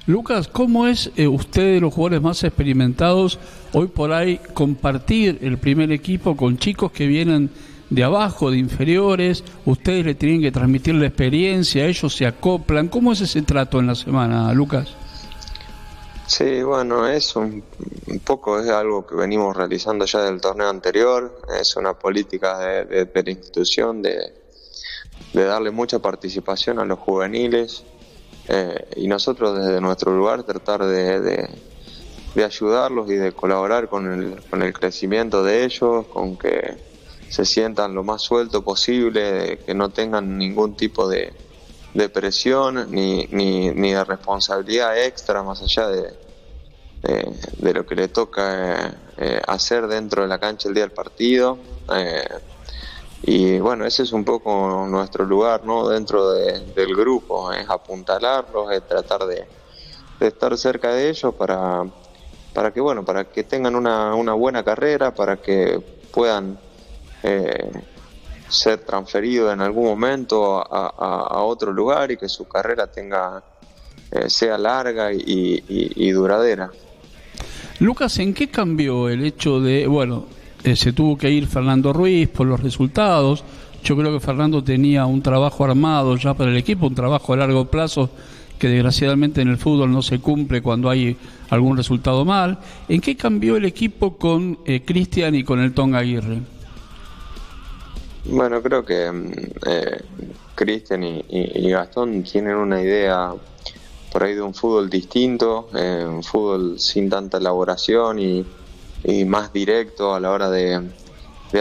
Lucas, 0.06 0.48
¿cómo 0.48 0.88
es 0.88 1.12
eh, 1.18 1.28
usted 1.28 1.74
de 1.74 1.80
los 1.80 1.94
jugadores 1.94 2.22
más 2.22 2.44
experimentados 2.44 3.38
hoy 3.74 3.88
por 3.88 4.12
ahí 4.12 4.40
compartir 4.54 5.38
el 5.42 5.58
primer 5.60 5.92
equipo 5.92 6.36
con 6.36 6.58
chicos 6.58 6.92
que 6.92 7.06
vienen 7.06 7.52
de 7.90 8.04
abajo, 8.04 8.52
de 8.52 8.58
inferiores? 8.58 9.44
Ustedes 9.66 10.06
le 10.06 10.16
tienen 10.16 10.42
que 10.42 10.52
transmitir 10.52 10.96
la 10.96 11.08
experiencia, 11.08 11.86
ellos 11.86 12.16
se 12.16 12.26
acoplan. 12.26 12.88
¿Cómo 12.88 13.12
es 13.12 13.22
ese 13.22 13.42
trato 13.42 13.80
en 13.80 13.88
la 13.88 13.96
semana, 13.96 14.54
Lucas? 14.54 14.96
Sí, 16.30 16.62
bueno, 16.62 17.08
es 17.08 17.36
un, 17.36 17.64
poco 18.24 18.60
es 18.60 18.70
algo 18.70 19.06
que 19.08 19.16
venimos 19.16 19.58
realizando 19.58 20.06
ya 20.06 20.22
del 20.22 20.40
torneo 20.40 20.70
anterior, 20.70 21.42
es 21.60 21.76
una 21.76 21.98
política 21.98 22.60
de, 22.86 23.10
la 23.12 23.32
institución 23.32 24.04
de, 24.04 24.32
darle 25.34 25.72
mucha 25.72 25.98
participación 25.98 26.78
a 26.78 26.86
los 26.86 27.00
juveniles 27.00 27.84
eh, 28.48 28.90
y 28.98 29.08
nosotros 29.08 29.58
desde 29.58 29.82
nuestro 29.82 30.16
lugar 30.16 30.44
tratar 30.44 30.86
de, 30.86 31.50
ayudarlos 32.46 33.10
y 33.10 33.16
de 33.16 33.32
colaborar 33.32 33.90
con 33.90 34.12
el, 34.12 34.40
con 34.52 34.62
el 34.62 34.72
crecimiento 34.72 35.44
de 35.44 35.66
ellos, 35.66 36.06
con 36.14 36.38
que 36.38 36.78
se 37.30 37.46
sientan 37.46 37.94
lo 37.94 38.04
más 38.04 38.22
suelto 38.22 38.64
posible, 38.64 39.60
que 39.66 39.74
no 39.74 39.90
tengan 39.90 40.38
ningún 40.38 40.76
tipo 40.76 41.08
de, 41.08 41.34
presión 42.14 42.92
ni, 42.92 43.28
ni, 43.32 43.70
ni, 43.72 43.92
de 43.92 44.04
responsabilidad 44.04 44.98
extra 44.98 45.44
más 45.44 45.62
allá 45.62 45.88
de, 45.90 46.14
de, 47.58 47.74
lo 47.74 47.86
que 47.86 47.96
le 47.96 48.08
toca 48.08 48.96
eh, 49.18 49.42
hacer 49.48 49.88
dentro 49.88 50.22
de 50.22 50.28
la 50.28 50.40
cancha 50.40 50.70
el 50.70 50.74
día 50.74 50.84
del 50.84 50.92
partido. 50.92 51.58
y 53.22 53.60
bueno, 53.60 53.86
ese 53.86 54.04
es 54.04 54.12
un 54.12 54.24
poco 54.24 54.86
nuestro 54.88 55.26
lugar 55.26 55.66
¿no? 55.66 55.88
dentro 55.90 56.32
del 56.32 56.96
grupo, 56.96 57.52
es 57.52 57.70
apuntalarlos, 57.70 58.72
es 58.72 58.88
tratar 58.88 59.26
de, 59.26 59.46
de 60.20 60.28
estar 60.28 60.58
cerca 60.58 60.94
de 60.94 61.10
ellos 61.10 61.34
para, 61.36 61.86
para 62.54 62.72
que 62.72 62.82
bueno, 62.82 63.06
para 63.06 63.26
que 63.26 63.44
tengan 63.44 63.76
una, 63.76 64.16
una 64.16 64.34
buena 64.34 64.64
carrera, 64.64 65.14
para 65.14 65.38
que 65.38 65.80
puedan 66.12 66.58
eh, 67.24 67.72
ser 68.50 68.80
transferidos 68.80 69.54
en 69.54 69.62
algún 69.62 69.86
momento 69.86 70.58
a, 70.60 71.44
otro 71.44 71.72
lugar 71.72 72.12
y 72.12 72.18
que 72.18 72.28
su 72.28 72.48
carrera 72.48 72.88
tenga 72.88 73.44
eh, 74.12 74.30
sea 74.30 74.58
larga 74.58 75.12
y, 75.14 76.12
duradera. 76.12 76.70
Lucas, 77.80 78.18
¿en 78.20 78.34
qué 78.34 78.50
cambió 78.50 79.08
el 79.08 79.24
hecho 79.24 79.62
de, 79.62 79.88
bueno, 79.88 80.26
eh, 80.64 80.76
se 80.76 80.92
tuvo 80.92 81.18
que 81.18 81.30
ir 81.30 81.48
Fernando 81.48 81.94
Ruiz 81.94 82.28
por 82.28 82.48
los 82.48 82.60
resultados? 82.60 83.44
Yo 83.84 83.96
creo 83.96 84.12
que 84.12 84.20
Fernando 84.20 84.64
tenía 84.64 85.06
un 85.06 85.22
trabajo 85.22 85.64
armado 85.64 86.18
ya 86.18 86.34
para 86.34 86.52
el 86.52 86.58
equipo, 86.58 86.88
un 86.88 86.96
trabajo 86.96 87.34
a 87.34 87.38
largo 87.38 87.66
plazo 87.66 88.10
que 88.58 88.68
desgraciadamente 88.68 89.42
en 89.42 89.48
el 89.48 89.58
fútbol 89.58 89.90
no 89.92 90.02
se 90.02 90.20
cumple 90.20 90.62
cuando 90.62 90.90
hay 90.90 91.16
algún 91.50 91.78
resultado 91.78 92.26
mal. 92.26 92.60
¿En 92.90 93.00
qué 93.00 93.16
cambió 93.16 93.56
el 93.56 93.64
equipo 93.64 94.18
con 94.18 94.60
eh, 94.66 94.84
Cristian 94.86 95.34
y 95.34 95.44
con 95.44 95.62
el 95.62 95.74
Tonga 95.74 96.00
Aguirre? 96.00 96.42
Bueno, 98.32 98.62
creo 98.62 98.86
que 98.86 99.12
mm, 99.12 99.32
eh, 99.66 100.02
Cristian 100.56 101.04
y, 101.04 101.70
Gastón 101.70 102.24
tienen 102.24 102.56
una 102.56 102.82
idea 102.82 103.34
por 104.12 104.24
ahí 104.24 104.36
de 104.36 104.42
un 104.42 104.54
fútbol 104.54 104.90
distinto, 104.90 105.70
eh, 105.76 106.06
un 106.08 106.24
fútbol 106.24 106.80
sin 106.80 107.10
tanta 107.10 107.38
elaboración 107.38 108.20
y, 108.20 108.46
más 109.26 109.54
directo 109.54 110.14
a 110.14 110.20
la 110.20 110.32
hora 110.32 110.50
de, 110.50 110.90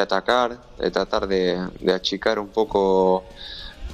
atacar, 0.00 0.60
de 0.76 0.90
tratar 0.90 1.28
de 1.28 1.92
achicar 1.94 2.38
un 2.40 2.48
poco 2.48 3.25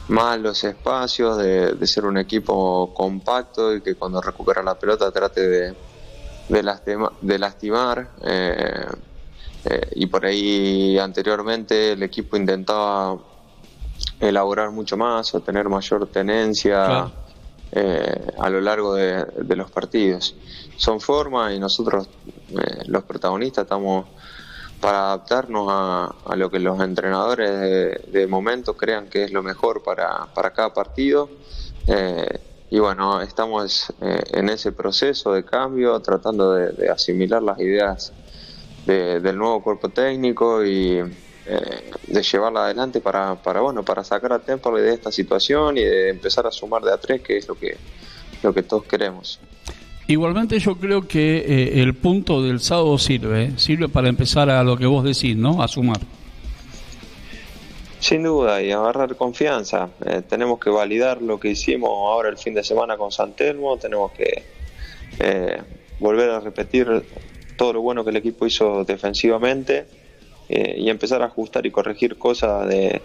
más 0.08 0.38
los 0.38 0.62
espacios, 0.64 1.38
de, 1.38 1.86
ser 1.86 2.04
un 2.04 2.18
equipo 2.18 2.92
compacto 2.94 3.74
y 3.74 3.80
que 3.80 3.94
cuando 3.94 4.20
recupera 4.20 4.62
la 4.62 4.74
pelota 4.78 5.10
trate 5.10 5.48
de, 5.48 5.74
de, 6.48 7.38
lastimar. 7.38 8.08
Eh, 8.22 8.86
eh, 9.64 9.88
y 9.94 10.06
por 10.06 10.26
ahí 10.26 10.98
anteriormente 10.98 11.92
el 11.92 12.02
equipo 12.02 12.36
intentaba 12.36 13.18
elaborar 14.20 14.70
mucho 14.70 14.96
más 14.96 15.34
o 15.34 15.40
tener 15.40 15.68
mayor 15.68 16.06
tenencia 16.08 17.10
eh, 17.72 18.26
a 18.38 18.50
lo 18.50 18.60
largo 18.60 18.94
de, 18.94 19.56
los 19.56 19.70
partidos. 19.70 20.34
Son 20.76 21.00
formas 21.00 21.54
y 21.54 21.58
nosotros, 21.58 22.08
los 22.86 23.02
protagonistas, 23.04 23.62
estamos 23.62 24.06
para 24.84 25.06
adaptarnos 25.06 25.66
a, 25.70 26.36
lo 26.36 26.50
que 26.50 26.58
los 26.58 26.78
entrenadores 26.80 28.12
de, 28.12 28.26
momento 28.26 28.76
crean 28.76 29.08
que 29.08 29.24
es 29.24 29.32
lo 29.32 29.42
mejor 29.42 29.82
para, 29.82 30.28
cada 30.54 30.74
partido. 30.74 31.30
Eh, 31.86 32.38
y 32.70 32.78
bueno, 32.80 33.22
estamos 33.22 33.92
eh, 34.02 34.22
en 34.32 34.50
ese 34.50 34.72
proceso 34.72 35.32
de 35.32 35.42
cambio, 35.42 35.98
tratando 36.00 36.52
de, 36.52 36.90
asimilar 36.90 37.42
las 37.42 37.58
ideas 37.60 38.12
del 38.86 39.36
nuevo 39.36 39.62
cuerpo 39.62 39.88
técnico 39.88 40.64
y 40.64 41.00
eh, 41.46 41.90
de 42.06 42.22
llevarla 42.22 42.64
adelante 42.64 43.00
para, 43.00 43.34
para, 43.34 43.60
bueno, 43.60 43.82
para 43.82 44.02
sacar 44.02 44.32
a 44.32 44.38
Temple 44.38 44.80
de 44.80 44.94
esta 44.94 45.12
situación 45.12 45.76
y 45.76 45.82
de 45.82 46.08
empezar 46.08 46.46
a 46.46 46.50
sumar 46.50 46.82
de 46.82 46.90
a 46.90 46.96
tres, 46.96 47.20
que 47.20 47.36
es 47.36 47.46
lo 47.46 47.54
que, 47.54 47.76
lo 48.42 48.54
que 48.54 48.62
todos 48.62 48.84
queremos. 48.84 49.38
Igualmente 50.06 50.58
yo 50.58 50.76
creo 50.76 51.06
que 51.06 51.36
eh, 51.38 51.82
el 51.82 51.94
punto 51.94 52.42
del 52.42 52.60
sábado 52.60 52.96
sirve, 52.96 53.44
¿eh? 53.44 53.52
sirve 53.56 53.90
para 53.90 54.08
empezar 54.08 54.48
a 54.48 54.64
lo 54.64 54.78
que 54.78 54.86
vos 54.86 55.04
decís, 55.04 55.36
¿no? 55.36 55.62
A 55.62 55.68
sumar. 55.68 56.00
Sin 58.00 58.22
duda, 58.22 58.62
y 58.62 58.70
agarrar 58.70 59.14
confianza. 59.16 59.90
Eh, 60.04 60.22
tenemos 60.26 60.58
que 60.58 60.70
validar 60.70 61.20
lo 61.20 61.38
que 61.38 61.50
hicimos 61.50 61.90
ahora 61.90 62.30
el 62.30 62.38
fin 62.38 62.54
de 62.54 62.64
semana 62.64 62.96
con 62.96 63.12
San 63.12 63.34
Telmo, 63.34 63.76
tenemos 63.76 64.12
que 64.12 64.44
volver 66.00 66.30
a 66.30 66.40
repetir 66.40 67.04
todo 67.56 67.74
lo 67.74 67.82
bueno 67.82 68.04
que 68.04 68.10
el 68.10 68.16
equipo 68.16 68.46
hizo 68.46 68.84
defensivamente 68.84 69.86
y 70.48 70.90
empezar 70.90 71.22
a 71.22 71.26
ajustar 71.26 71.64
y 71.64 71.70
corregir 71.70 72.18
cosas 72.18 72.68
de, 72.68 73.00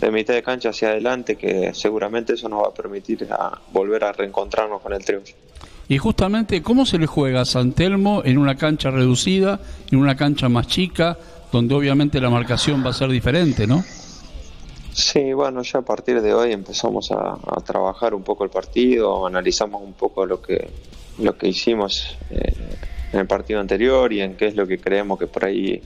de, 0.00 0.10
mitad 0.12 0.32
de 0.32 0.44
cancha 0.44 0.70
hacia 0.70 0.90
adelante, 0.90 1.34
que 1.34 1.74
seguramente 1.74 2.34
eso 2.34 2.48
nos 2.48 2.62
va 2.62 2.68
a 2.68 2.74
permitir 2.74 3.26
a 3.30 3.60
volver 3.72 4.04
a 4.04 4.12
reencontrarnos 4.12 4.80
con 4.80 4.92
el 4.92 5.04
triunfo. 5.04 5.32
Y 5.88 5.98
justamente, 5.98 6.62
¿cómo 6.62 6.86
se 6.86 6.98
le 6.98 7.06
juega 7.06 7.42
a 7.42 7.44
San 7.44 7.72
Telmo 7.72 8.22
en 8.24 8.38
una 8.38 8.56
cancha 8.56 8.90
reducida, 8.90 9.60
en 9.90 9.98
una 9.98 10.16
cancha 10.16 10.48
más 10.48 10.66
chica, 10.66 11.18
donde 11.52 11.74
obviamente 11.74 12.20
la 12.20 12.30
marcación 12.30 12.84
va 12.84 12.90
a 12.90 12.92
ser 12.92 13.10
diferente, 13.10 13.66
¿no? 13.66 13.84
Sí, 14.92 15.32
bueno, 15.32 15.62
ya 15.62 15.80
a 15.80 15.82
partir 15.82 16.22
de 16.22 16.32
hoy 16.32 16.52
empezamos 16.52 17.10
a, 17.10 17.36
trabajar 17.64 18.14
un 18.14 18.22
poco 18.22 18.44
el 18.44 18.50
partido, 18.50 19.26
analizamos 19.26 19.82
un 19.82 19.92
poco 19.92 20.24
lo 20.24 20.40
que, 20.40 20.68
lo 21.18 21.36
que 21.36 21.48
hicimos 21.48 22.16
eh, 22.30 22.54
en 23.14 23.20
el 23.20 23.26
partido 23.26 23.60
anterior 23.60 24.12
y 24.12 24.20
en 24.20 24.36
qué 24.36 24.46
es 24.46 24.56
lo 24.56 24.66
que 24.66 24.78
creemos 24.78 25.18
que 25.18 25.28
por 25.28 25.44
ahí 25.44 25.80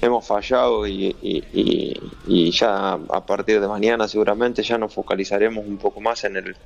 hemos 0.00 0.26
fallado 0.26 0.86
y, 0.86 1.16
y, 1.22 2.50
ya 2.50 2.92
a 2.92 3.26
partir 3.26 3.60
de 3.60 3.66
mañana 3.66 4.06
seguramente 4.06 4.62
ya 4.62 4.76
nos 4.76 4.92
focalizaremos 4.92 5.66
un 5.66 5.78
poco 5.78 6.00
más 6.00 6.24
en 6.24 6.36
el, 6.36 6.56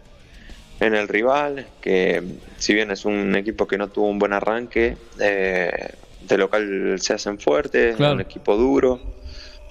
en 0.80 0.94
el 0.94 1.08
rival, 1.08 1.66
que 1.80 2.22
si 2.56 2.74
bien 2.74 2.90
es 2.90 3.04
un 3.04 3.34
equipo 3.36 3.66
que 3.66 3.78
no 3.78 3.88
tuvo 3.88 4.08
un 4.08 4.18
buen 4.18 4.32
arranque, 4.32 4.96
eh, 5.20 5.90
de 6.22 6.38
local 6.38 6.96
se 6.98 7.14
hacen 7.14 7.38
fuertes, 7.38 7.98
un 7.98 8.20
equipo 8.20 8.56
duro. 8.56 9.00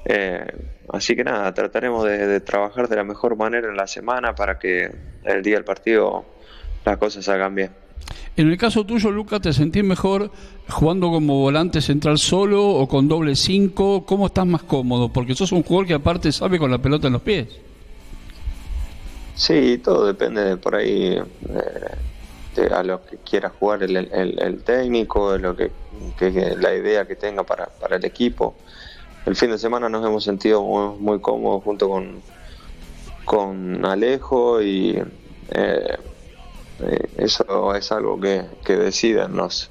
Eh, 0.06 0.46
así 0.94 1.16
que 1.16 1.26
nada, 1.26 1.54
trataremos 1.54 2.06
de, 2.06 2.40
trabajar 2.40 2.88
de 2.88 2.96
la 2.96 3.04
mejor 3.04 3.36
manera 3.36 3.68
en 3.68 3.76
la 3.76 3.88
semana 3.88 4.34
para 4.34 4.58
que 4.58 4.90
el 5.26 5.44
día 5.44 5.56
del 5.56 5.66
partido 5.66 6.26
las 6.86 6.98
cosas 6.98 7.26
salgan 7.26 7.54
bien. 7.54 7.87
En 8.36 8.52
el 8.52 8.58
caso 8.58 8.86
tuyo, 8.86 9.10
Lucas, 9.10 9.42
¿te 9.42 9.52
sentís 9.52 9.84
mejor 9.84 10.30
jugando 10.70 11.10
como 11.10 11.40
volante 11.40 11.82
central 11.82 12.20
solo 12.20 12.68
o 12.68 12.88
con 12.88 13.08
doble 13.08 13.36
5? 13.36 14.06
¿Cómo 14.06 14.28
estás 14.28 14.46
más 14.46 14.62
cómodo? 14.62 15.10
Porque 15.10 15.34
sos 15.34 15.52
un 15.52 15.64
jugador 15.64 15.88
que 15.88 15.94
aparte 15.96 16.32
sabe 16.32 16.60
con 16.60 16.70
la 16.70 16.78
pelota 16.78 17.08
en 17.08 17.14
los 17.14 17.22
pies. 17.24 17.48
Sí, 19.34 19.80
todo 19.84 20.06
depende 20.06 20.44
de 20.44 20.58
por 20.58 20.76
ahí 20.76 21.20
de, 22.56 22.68
a 22.68 22.84
lo 22.84 23.04
que 23.06 23.18
quiera 23.18 23.50
jugar 23.50 23.84
el, 23.84 24.64
técnico, 24.64 25.34
de 25.34 25.40
lo 25.40 25.56
que, 25.56 25.72
la 26.60 26.76
idea 26.76 27.06
que 27.06 27.16
tenga 27.16 27.44
para, 27.44 27.68
para, 27.68 27.98
el 27.98 28.06
equipo. 28.06 28.56
El 29.26 29.36
fin 29.36 29.52
de 29.52 29.58
semana 29.58 29.90
nos 29.90 30.06
hemos 30.06 30.24
sentido 30.24 30.64
muy, 30.64 31.20
cómodos 31.20 31.64
junto 31.64 31.88
con, 31.88 32.22
con 33.26 33.86
Alejo 33.86 34.62
y 34.62 35.02
eh, 35.52 35.98
eh, 36.80 37.10
eso 37.18 37.76
es 37.76 37.92
algo 37.92 38.20
que, 38.20 38.46
que 38.64 38.76
deciden 38.76 39.36
los, 39.36 39.70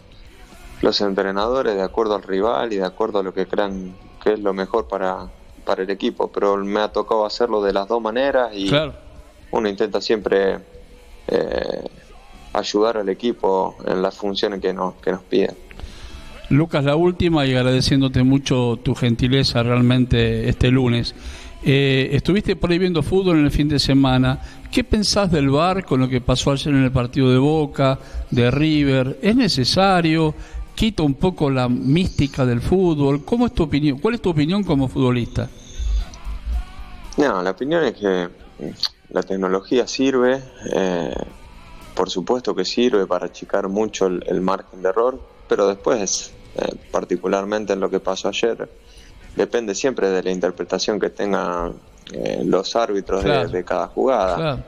los 0.83 1.01
entrenadores 1.01 1.75
de 1.75 1.83
acuerdo 1.83 2.17
al 2.17 2.23
rival 2.23 2.73
y 2.73 2.77
de 2.77 2.85
acuerdo 2.85 3.21
a 3.21 3.23
lo 3.23 3.33
que 3.33 3.47
crean 3.47 3.95
que 4.23 4.35
es 4.35 4.41
lo 4.41 4.53
mejor 4.53 4.89
para, 4.89 5.29
para 5.65 5.83
el 5.83 5.91
equipo. 5.91 6.31
Pero 6.33 6.57
me 6.57 6.81
ha 6.81 6.89
tocado 6.89 7.25
hacerlo 7.25 7.63
de 7.63 7.73
las 7.73 7.89
dos 7.89 8.03
maneras 8.03 8.51
y 8.55 8.71
uno 9.51 9.69
intenta 9.69 10.01
siempre 10.01 10.59
eh, 11.29 11.85
ayudar 12.53 12.99
al 12.99 13.09
equipo 13.09 13.77
en 13.87 14.03
las 14.03 14.17
funciones 14.17 14.61
que 14.61 14.73
nos, 14.73 14.95
que 14.95 15.13
nos 15.13 15.23
piden. 15.23 15.57
Lucas, 16.49 16.85
la 16.85 16.95
última 16.95 17.45
y 17.45 17.55
agradeciéndote 17.55 18.23
mucho 18.23 18.79
tu 18.83 18.95
gentileza 18.95 19.63
realmente 19.63 20.49
este 20.49 20.71
lunes. 20.71 21.15
Eh, 21.65 22.11
estuviste 22.13 22.55
por 22.55 22.71
ahí 22.71 22.79
viendo 22.79 23.03
fútbol 23.03 23.39
en 23.39 23.45
el 23.47 23.51
fin 23.51 23.69
de 23.69 23.81
semana. 23.81 24.41
¿Qué 24.76 24.85
pensás 24.85 25.33
del 25.33 25.49
VAR 25.49 25.87
con 25.87 26.00
lo 26.00 26.06
que 26.06 26.21
pasó 26.21 26.52
ayer 26.52 26.75
en 26.75 26.85
el 26.85 26.92
partido 26.92 27.30
de 27.30 27.38
Boca, 27.38 27.99
de 28.30 28.50
River? 28.50 29.18
¿Es 29.23 29.35
necesario? 29.35 30.35
¿Quita 30.75 31.02
un 31.02 31.14
poco 31.14 31.49
la 31.49 31.66
mística 31.66 32.45
del 32.45 32.61
fútbol? 32.61 33.25
¿Cómo 33.25 33.47
es 33.47 33.54
tu 33.54 33.62
opinión? 33.62 33.99
¿Cuál 34.00 34.16
es 34.16 34.21
tu 34.21 34.28
opinión 34.28 34.62
como 34.64 34.87
futbolista? 34.87 35.49
No, 37.16 37.42
la 37.42 37.52
opinión 37.52 37.85
es 37.85 37.95
que 37.95 38.28
la 39.09 39.23
tecnología 39.23 39.87
sirve, 39.87 40.42
eh, 40.71 41.14
por 41.95 42.11
supuesto 42.11 42.54
que 42.54 42.66
sirve 42.66 43.06
para 43.06 43.25
achicar 43.25 43.71
mucho 43.71 44.04
el, 44.04 44.40
margen 44.42 44.83
de 44.83 44.90
error, 44.90 45.18
pero 45.49 45.68
después, 45.68 46.33
eh, 46.54 46.75
particularmente 46.90 47.73
en 47.73 47.80
lo 47.80 47.88
que 47.88 48.00
pasó 48.00 48.28
ayer, 48.28 48.68
depende 49.37 49.75
siempre 49.75 50.11
de 50.11 50.23
la 50.23 50.30
interpretación 50.30 51.00
que 51.00 51.09
tengan 51.09 51.76
eh, 52.13 52.43
los 52.45 52.77
árbitros 52.77 53.25
de, 53.25 53.65
cada 53.65 53.89
jugada. 53.89 54.65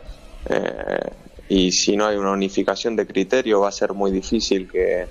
y 1.49 1.73
si 1.73 1.97
no 1.97 2.07
hay 2.07 2.17
una 2.17 2.33
unificación 2.33 2.97
de 2.97 3.07
criterio, 3.07 3.61
va 3.61 3.69
a 3.69 3.73
ser 3.73 3.93
muy 3.95 4.11
difícil 4.11 4.69
que, 4.69 5.07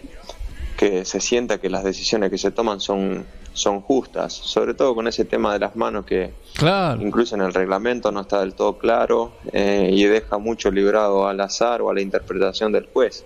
que 0.78 1.04
se 1.06 1.20
sienta 1.20 1.58
que 1.58 1.70
las 1.70 1.84
decisiones 1.84 2.30
que 2.30 2.38
se 2.38 2.52
toman 2.52 2.80
son, 2.80 3.26
son 3.54 3.82
justas, 3.82 4.32
sobre 4.32 4.76
todo 4.76 4.94
con 4.94 5.08
ese 5.08 5.26
tema 5.26 5.52
de 5.52 5.60
las 5.60 5.76
manos 5.76 6.06
que 6.06 6.32
incluso 7.00 7.36
en 7.36 7.42
el 7.42 7.54
reglamento 7.54 8.12
no 8.12 8.22
está 8.22 8.40
del 8.42 8.54
todo 8.54 8.78
claro 8.78 9.34
eh, 9.52 9.90
y 9.92 10.04
deja 10.04 10.38
mucho 10.38 10.70
librado 10.70 11.28
al 11.28 11.42
azar 11.42 11.82
o 11.82 11.90
a 11.90 11.94
la 11.96 12.02
interpretación 12.02 12.72
del 12.72 12.86
juez. 12.86 13.26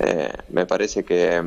Eh, 0.00 0.32
me 0.48 0.66
parece 0.66 1.04
que, 1.04 1.42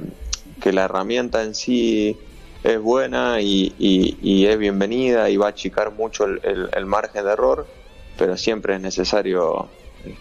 la 0.72 0.86
herramienta 0.86 1.44
en 1.44 1.54
sí 1.54 2.18
es 2.66 2.82
buena 2.82 3.40
y, 3.42 4.48
es 4.48 4.58
bienvenida 4.58 5.30
y 5.30 5.38
va 5.38 5.46
a 5.46 5.50
achicar 5.50 5.92
mucho 5.92 6.26
el, 6.26 6.86
margen 6.88 7.24
de 7.24 7.32
error, 7.32 7.68
pero 8.18 8.36
siempre 8.38 8.74
es 8.74 8.82
necesario 8.82 9.70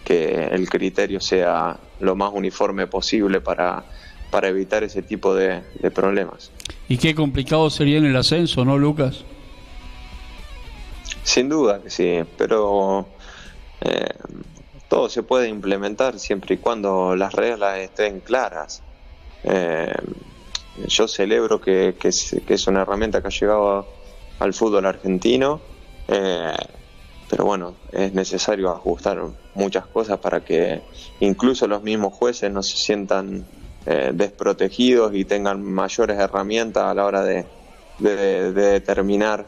que 0.04 0.48
el 0.52 0.68
criterio 0.68 1.20
sea 1.20 1.78
lo 2.00 2.14
más 2.16 2.32
uniforme 2.34 2.86
posible 2.86 3.40
para, 3.40 3.84
para 4.30 4.48
evitar 4.48 4.84
ese 4.84 5.00
tipo 5.00 5.34
de, 5.34 5.62
problemas. 5.94 6.50
Y 6.86 6.98
qué 6.98 7.14
complicado 7.14 7.70
sería 7.70 7.96
en 7.96 8.04
el 8.04 8.16
ascenso, 8.16 8.62
¿no, 8.62 8.76
Lucas? 8.76 9.24
Sin 11.22 11.48
duda 11.48 11.80
que 11.82 11.88
sí, 11.88 12.20
pero 12.36 13.08
eh, 13.80 14.06
todo 14.88 15.08
se 15.08 15.22
puede 15.22 15.48
implementar 15.48 16.18
siempre 16.18 16.56
y 16.56 16.58
cuando 16.58 17.16
las 17.16 17.32
reglas 17.32 17.78
estén 17.78 18.20
claras. 18.20 18.82
Eh, 19.44 19.94
yo 20.88 21.08
celebro 21.08 21.60
que, 21.60 21.94
es, 22.02 22.66
una 22.66 22.82
herramienta 22.82 23.20
que 23.20 23.28
ha 23.28 23.30
llegado 23.30 23.86
al 24.38 24.54
fútbol 24.54 24.86
argentino, 24.86 25.60
eh, 26.08 26.54
pero 27.30 27.44
bueno, 27.44 27.74
es 27.92 28.12
necesario 28.12 28.70
ajustar 28.70 29.22
muchas 29.54 29.86
cosas 29.86 30.18
para 30.18 30.44
que 30.44 30.82
incluso 31.20 31.66
los 31.66 31.82
mismos 31.82 32.12
jueces 32.12 32.50
no 32.52 32.62
se 32.62 32.76
sientan 32.76 33.44
eh, 33.86 34.12
desprotegidos 34.14 35.14
y 35.14 35.24
tengan 35.24 35.62
mayores 35.62 36.18
herramientas 36.18 36.84
a 36.84 36.94
la 36.94 37.04
hora 37.04 37.22
de, 37.22 37.46
determinar 37.98 39.46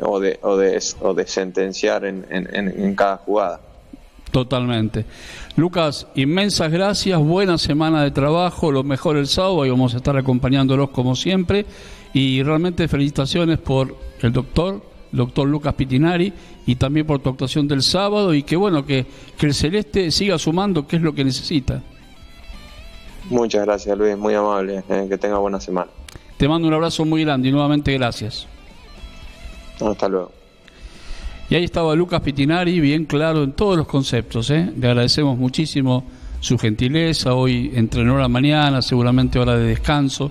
o, 0.00 0.18
de, 0.18 0.38
o, 0.42 1.14
de, 1.14 1.26
sentenciar 1.26 2.04
en 2.04 2.94
cada 2.96 3.18
jugada. 3.18 3.60
Totalmente. 4.34 5.04
Lucas, 5.56 6.08
inmensas 6.16 6.72
gracias, 6.72 7.16
buena 7.20 7.58
semana 7.58 8.02
de 8.02 8.10
trabajo, 8.10 8.72
lo 8.72 8.82
mejor 8.82 9.16
el 9.16 9.28
sábado 9.28 9.64
y 9.64 9.70
vamos 9.70 9.94
a 9.94 9.98
estar 9.98 10.16
acompañándolos 10.16 10.90
como 10.90 11.14
siempre. 11.14 11.64
Y 12.12 12.42
realmente 12.42 12.88
felicitaciones 12.88 13.58
por 13.58 13.96
el 14.20 14.32
doctor, 14.32 14.82
doctor 15.12 15.46
Lucas 15.46 15.74
Pitinari, 15.74 16.32
y 16.66 16.74
también 16.74 17.06
por 17.06 17.20
tu 17.20 17.30
actuación 17.30 17.68
del 17.68 17.82
sábado 17.82 18.34
y 18.34 18.42
que 18.42 18.56
bueno, 18.56 18.84
que, 18.84 19.06
que 19.38 19.46
el 19.46 19.54
Celeste 19.54 20.10
siga 20.10 20.38
sumando, 20.38 20.88
que 20.88 20.96
es 20.96 21.02
lo 21.02 21.14
que 21.14 21.24
necesita. 21.24 21.82
Muchas 23.30 23.64
gracias 23.64 23.96
Luis, 23.96 24.16
muy 24.16 24.34
amable, 24.34 24.82
eh, 24.88 25.06
que 25.08 25.18
tenga 25.18 25.38
buena 25.38 25.60
semana. 25.60 25.90
Te 26.36 26.48
mando 26.48 26.66
un 26.66 26.74
abrazo 26.74 27.04
muy 27.04 27.24
grande 27.24 27.48
y 27.48 27.52
nuevamente 27.52 27.92
gracias. 27.92 28.48
Hasta 29.80 30.08
luego. 30.08 30.43
Y 31.50 31.54
ahí 31.54 31.64
estaba 31.64 31.94
Lucas 31.94 32.22
Pitinari, 32.22 32.80
bien 32.80 33.04
claro 33.04 33.42
en 33.42 33.52
todos 33.52 33.76
los 33.76 33.86
conceptos. 33.86 34.50
¿eh? 34.50 34.72
Le 34.78 34.88
agradecemos 34.88 35.36
muchísimo 35.36 36.04
su 36.40 36.58
gentileza. 36.58 37.34
Hoy 37.34 37.70
entrenó 37.74 38.18
la 38.18 38.28
mañana, 38.28 38.80
seguramente 38.80 39.38
hora 39.38 39.56
de 39.56 39.66
descanso. 39.66 40.30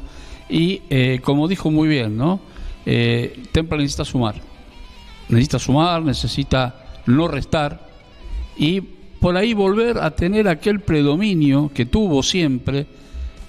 Y 0.50 0.82
eh, 0.89 1.20
como 1.24 1.48
dijo 1.48 1.70
muy 1.70 1.88
bien, 1.88 2.17
¿no? 2.17 2.39
Eh, 2.86 3.43
necesita 3.53 4.05
sumar. 4.05 4.36
Necesita 5.29 5.60
sumar, 5.60 6.01
necesita 6.01 6.84
no 7.05 7.27
restar. 7.27 7.89
Y 8.58 8.82
por 8.82 9.38
ahí 9.38 9.53
volver 9.53 10.00
a 10.00 10.12
tener 10.12 10.48
aquel 10.48 10.82
predominio 10.82 11.72
que 11.74 11.86
tuvo 11.86 12.24
siempre 12.24 12.88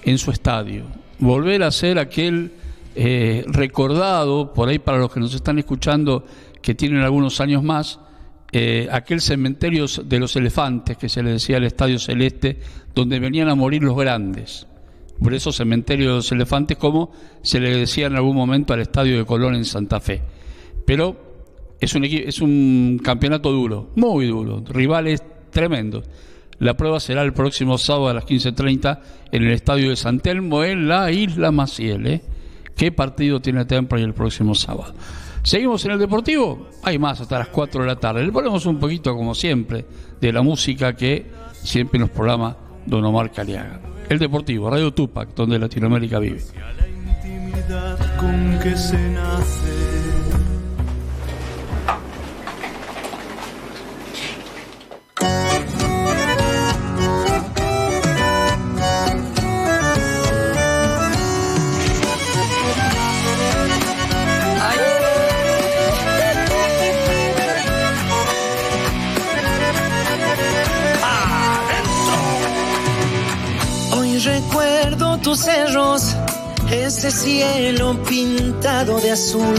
en 0.03 0.17
su 0.17 0.31
estadio. 0.31 0.83
Volver 1.19 1.63
a 1.63 1.71
ser 1.71 1.99
aquel 1.99 2.51
eh, 2.95 3.43
recordado, 3.47 4.53
por 4.53 4.69
ahí 4.69 4.79
para 4.79 4.99
los 4.99 5.11
que 5.11 5.19
nos 5.19 5.33
están 5.33 5.59
escuchando, 5.59 6.25
que 6.65 6.73
tienen 6.73 7.01
algunos 7.01 7.39
años 7.41 7.61
más, 7.61 7.99
eh, 8.51 8.87
aquel 8.91 9.21
cementerio 9.21 9.85
de 10.03 10.19
los 10.19 10.35
elefantes 10.35 10.97
que 10.97 11.09
se 11.09 11.21
le 11.21 11.33
decía 11.33 11.57
el 11.57 11.63
Estadio 11.63 11.99
Celeste, 11.99 12.59
donde 12.95 13.19
venían 13.19 13.49
a 13.49 13.55
morir 13.55 13.83
los 13.83 13.95
grandes. 13.95 14.65
Por 15.21 15.35
eso 15.35 15.51
cementerio 15.51 16.09
de 16.09 16.15
los 16.15 16.31
elefantes, 16.31 16.75
como 16.79 17.11
se 17.43 17.59
le 17.59 17.77
decía 17.77 18.07
en 18.07 18.15
algún 18.15 18.35
momento 18.35 18.73
al 18.73 18.81
Estadio 18.81 19.15
de 19.15 19.25
Colón 19.25 19.53
en 19.53 19.63
Santa 19.63 19.99
Fe. 19.99 20.23
Pero 20.87 21.15
es 21.79 21.93
un, 21.93 22.03
es 22.03 22.41
un 22.41 22.99
campeonato 23.03 23.51
duro, 23.51 23.91
muy 23.95 24.25
duro, 24.25 24.63
rivales 24.67 25.21
tremendos. 25.51 26.03
La 26.57 26.75
prueba 26.75 26.99
será 26.99 27.21
el 27.21 27.33
próximo 27.33 27.77
sábado 27.77 28.07
a 28.07 28.15
las 28.15 28.25
15.30 28.25 29.01
en 29.31 29.43
el 29.43 29.51
Estadio 29.51 29.91
de 29.91 29.95
San 29.95 30.19
Telmo, 30.19 30.63
en 30.63 30.87
la 30.87 31.11
Isla 31.11 31.51
Maciel. 31.51 32.07
¿eh? 32.07 32.21
¿Qué 32.75 32.91
partido 32.91 33.39
tiene 33.39 33.65
Tempra 33.65 33.99
el 33.99 34.15
próximo 34.15 34.55
sábado? 34.55 34.95
Seguimos 35.45 35.85
en 35.85 35.91
el 35.91 35.99
Deportivo, 35.99 36.69
hay 36.81 36.97
más 36.97 37.21
hasta 37.21 37.37
las 37.37 37.49
4 37.49 37.81
de 37.81 37.87
la 37.87 37.95
tarde. 37.97 38.25
Le 38.25 38.31
ponemos 38.31 38.65
un 38.65 38.79
poquito, 38.79 39.15
como 39.15 39.35
siempre, 39.35 39.85
de 40.19 40.33
la 40.33 40.41
música 40.41 40.95
que 40.95 41.27
siempre 41.53 41.99
nos 41.99 42.09
programa 42.09 42.57
Don 42.83 43.05
Omar 43.05 43.31
Caliaga. 43.31 43.79
El 44.09 44.17
Deportivo, 44.17 44.71
Radio 44.71 44.91
Tupac, 44.91 45.35
donde 45.35 45.59
Latinoamérica 45.59 46.17
vive. 46.17 46.41
Tus 75.25 75.39
cerros, 75.39 76.15
ese 76.69 77.09
cielo 77.09 77.99
pintado 78.03 78.99
de 78.99 79.09
azul. 79.09 79.55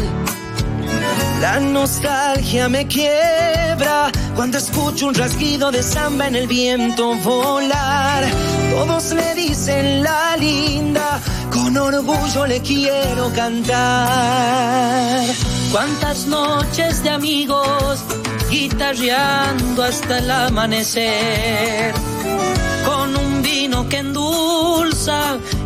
La 1.40 1.58
nostalgia 1.58 2.68
me 2.68 2.86
quiebra 2.86 4.12
cuando 4.36 4.58
escucho 4.58 5.08
un 5.08 5.14
rasguido 5.14 5.72
de 5.72 5.82
samba 5.82 6.28
en 6.28 6.36
el 6.36 6.46
viento 6.46 7.16
volar. 7.16 8.22
Todos 8.70 9.12
le 9.12 9.34
dicen 9.34 10.04
la 10.04 10.36
linda, 10.36 11.20
con 11.52 11.76
orgullo 11.76 12.46
le 12.46 12.60
quiero 12.60 13.32
cantar. 13.34 15.24
Cuántas 15.72 16.28
noches 16.28 17.02
de 17.02 17.10
amigos 17.10 18.04
guitarreando 18.48 19.82
hasta 19.82 20.18
el 20.18 20.30
amanecer 20.30 22.15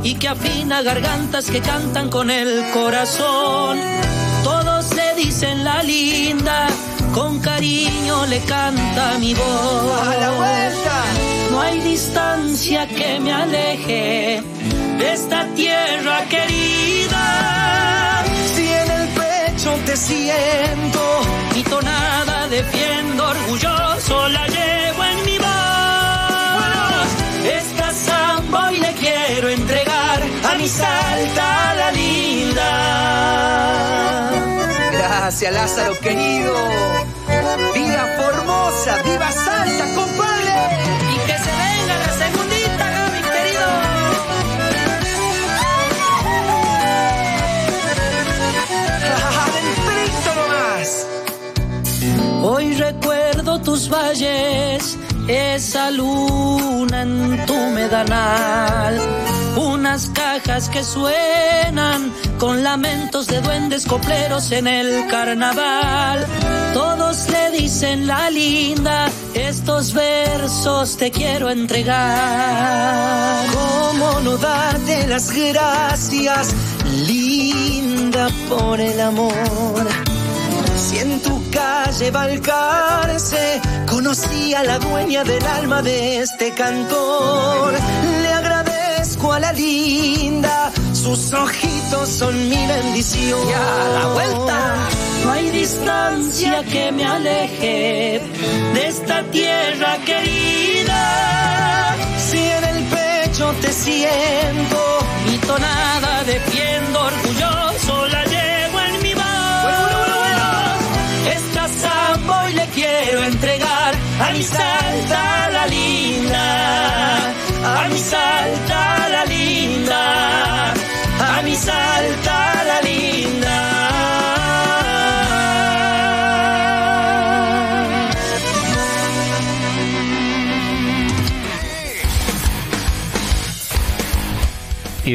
y 0.03 0.15
que 0.17 0.29
afina 0.29 0.83
gargantas 0.83 1.51
que 1.51 1.61
cantan 1.61 2.11
con 2.11 2.31
el 2.31 2.63
corazón. 2.75 3.79
Todos 4.45 4.95
le 4.95 5.15
dicen 5.15 5.65
la 5.65 5.83
linda, 5.83 6.69
con 7.15 7.41
cariño 7.41 8.27
le 8.27 8.41
canta 8.41 9.17
mi 9.19 9.33
voz. 9.33 10.03
A 10.03 10.17
la 10.17 10.31
vuelta. 10.33 11.05
No 11.51 11.61
hay 11.63 11.81
distancia 11.81 12.87
que 12.87 13.19
me 13.21 13.33
aleje 13.33 14.43
de 14.99 15.13
esta 15.13 15.47
tierra 15.55 16.25
querida. 16.29 17.25
Si 18.55 18.67
en 18.67 18.91
el 18.91 19.09
pecho 19.09 19.75
te 19.87 19.97
siento, 19.97 21.01
mi 21.55 21.63
tonada 21.63 22.47
defiendo 22.49 23.25
orgulloso 23.25 24.29
la 24.29 24.47
llevo 24.47 25.05
en 25.05 25.25
mi 25.25 25.39
quiero 29.41 29.55
entregar 29.55 30.21
a 30.51 30.55
mi 30.59 30.69
salta 30.69 31.75
la 31.75 31.91
linda. 31.93 32.71
Gracias, 34.93 35.55
Lázaro 35.55 35.99
querido. 36.01 36.55
Viva 37.75 38.07
Formosa, 38.19 39.03
viva 39.03 39.33
Salta, 39.33 39.85
compadre. 39.95 40.53
Y 41.15 41.19
que 41.27 41.39
se 41.45 41.53
venga 41.63 41.95
la 42.05 42.11
segundita, 42.21 42.85
mi 43.15 43.23
querido. 43.35 43.67
Adentrito 49.47 50.31
nomás. 50.41 50.89
Hoy 52.43 52.75
recuerdo 52.75 53.59
tus 53.63 53.89
valles 53.89 54.99
esa 55.29 55.91
luna 55.91 57.03
en 57.03 57.47
tu 57.47 57.57
medanal. 57.71 59.10
Unas 59.91 60.09
cajas 60.11 60.69
que 60.69 60.85
suenan 60.85 62.13
con 62.39 62.63
lamentos 62.63 63.27
de 63.27 63.41
duendes 63.41 63.85
copleros 63.85 64.53
en 64.53 64.69
el 64.69 65.09
carnaval. 65.09 66.25
Todos 66.73 67.29
le 67.29 67.51
dicen 67.59 68.07
la 68.07 68.31
linda, 68.31 69.09
estos 69.35 69.93
versos 69.93 70.97
te 70.97 71.11
quiero 71.11 71.51
entregar. 71.51 71.99
¿Cómo 73.53 74.21
no 74.21 74.37
darte 74.37 75.09
las 75.09 75.33
gracias, 75.33 76.55
linda? 77.09 78.29
por 78.49 78.81
el 78.81 79.01
amor. 79.01 79.89
Si 80.77 80.99
en 80.99 81.21
tu 81.21 81.43
calle 81.51 82.11
Balcarce 82.11 83.61
conocí 83.89 84.55
a 84.55 84.63
la 84.63 84.79
dueña 84.79 85.25
del 85.25 85.45
alma 85.47 85.83
de 85.83 86.21
este 86.21 86.53
cantor, 86.53 87.75
le 88.23 88.33
a 89.29 89.39
la 89.39 89.53
linda, 89.53 90.73
sus 90.95 91.33
ojitos 91.33 92.09
son 92.09 92.35
mi 92.49 92.67
bendición. 92.67 93.39
Y 93.49 93.53
a 93.53 93.89
la 93.99 94.07
vuelta, 94.15 94.89
no 95.25 95.33
hay 95.33 95.51
distancia 95.51 96.63
que 96.65 96.91
me 96.91 97.05
aleje 97.05 98.23
de 98.75 98.89
esta 98.89 99.23
tierra 99.25 99.99
querida. 100.07 101.97
Si 102.31 102.39
en 102.39 102.65
el 102.65 102.85
pecho 102.85 103.55
te 103.61 103.73
siento, 103.73 104.81
mi 105.27 105.37
tonada 105.39 106.25
defiendo 106.25 107.01
orgulloso 107.01 108.09
la 108.09 108.25
llevo 108.25 108.81
en 108.81 109.03
mi 109.03 109.15
voz. 109.15 109.25
Esta 111.37 111.69
samba 111.69 112.51
y 112.51 112.55
le 112.55 112.67
quiero 112.69 113.25
entregar 113.25 113.95
a 114.21 114.33
mi 114.33 114.43
salta 114.43 115.50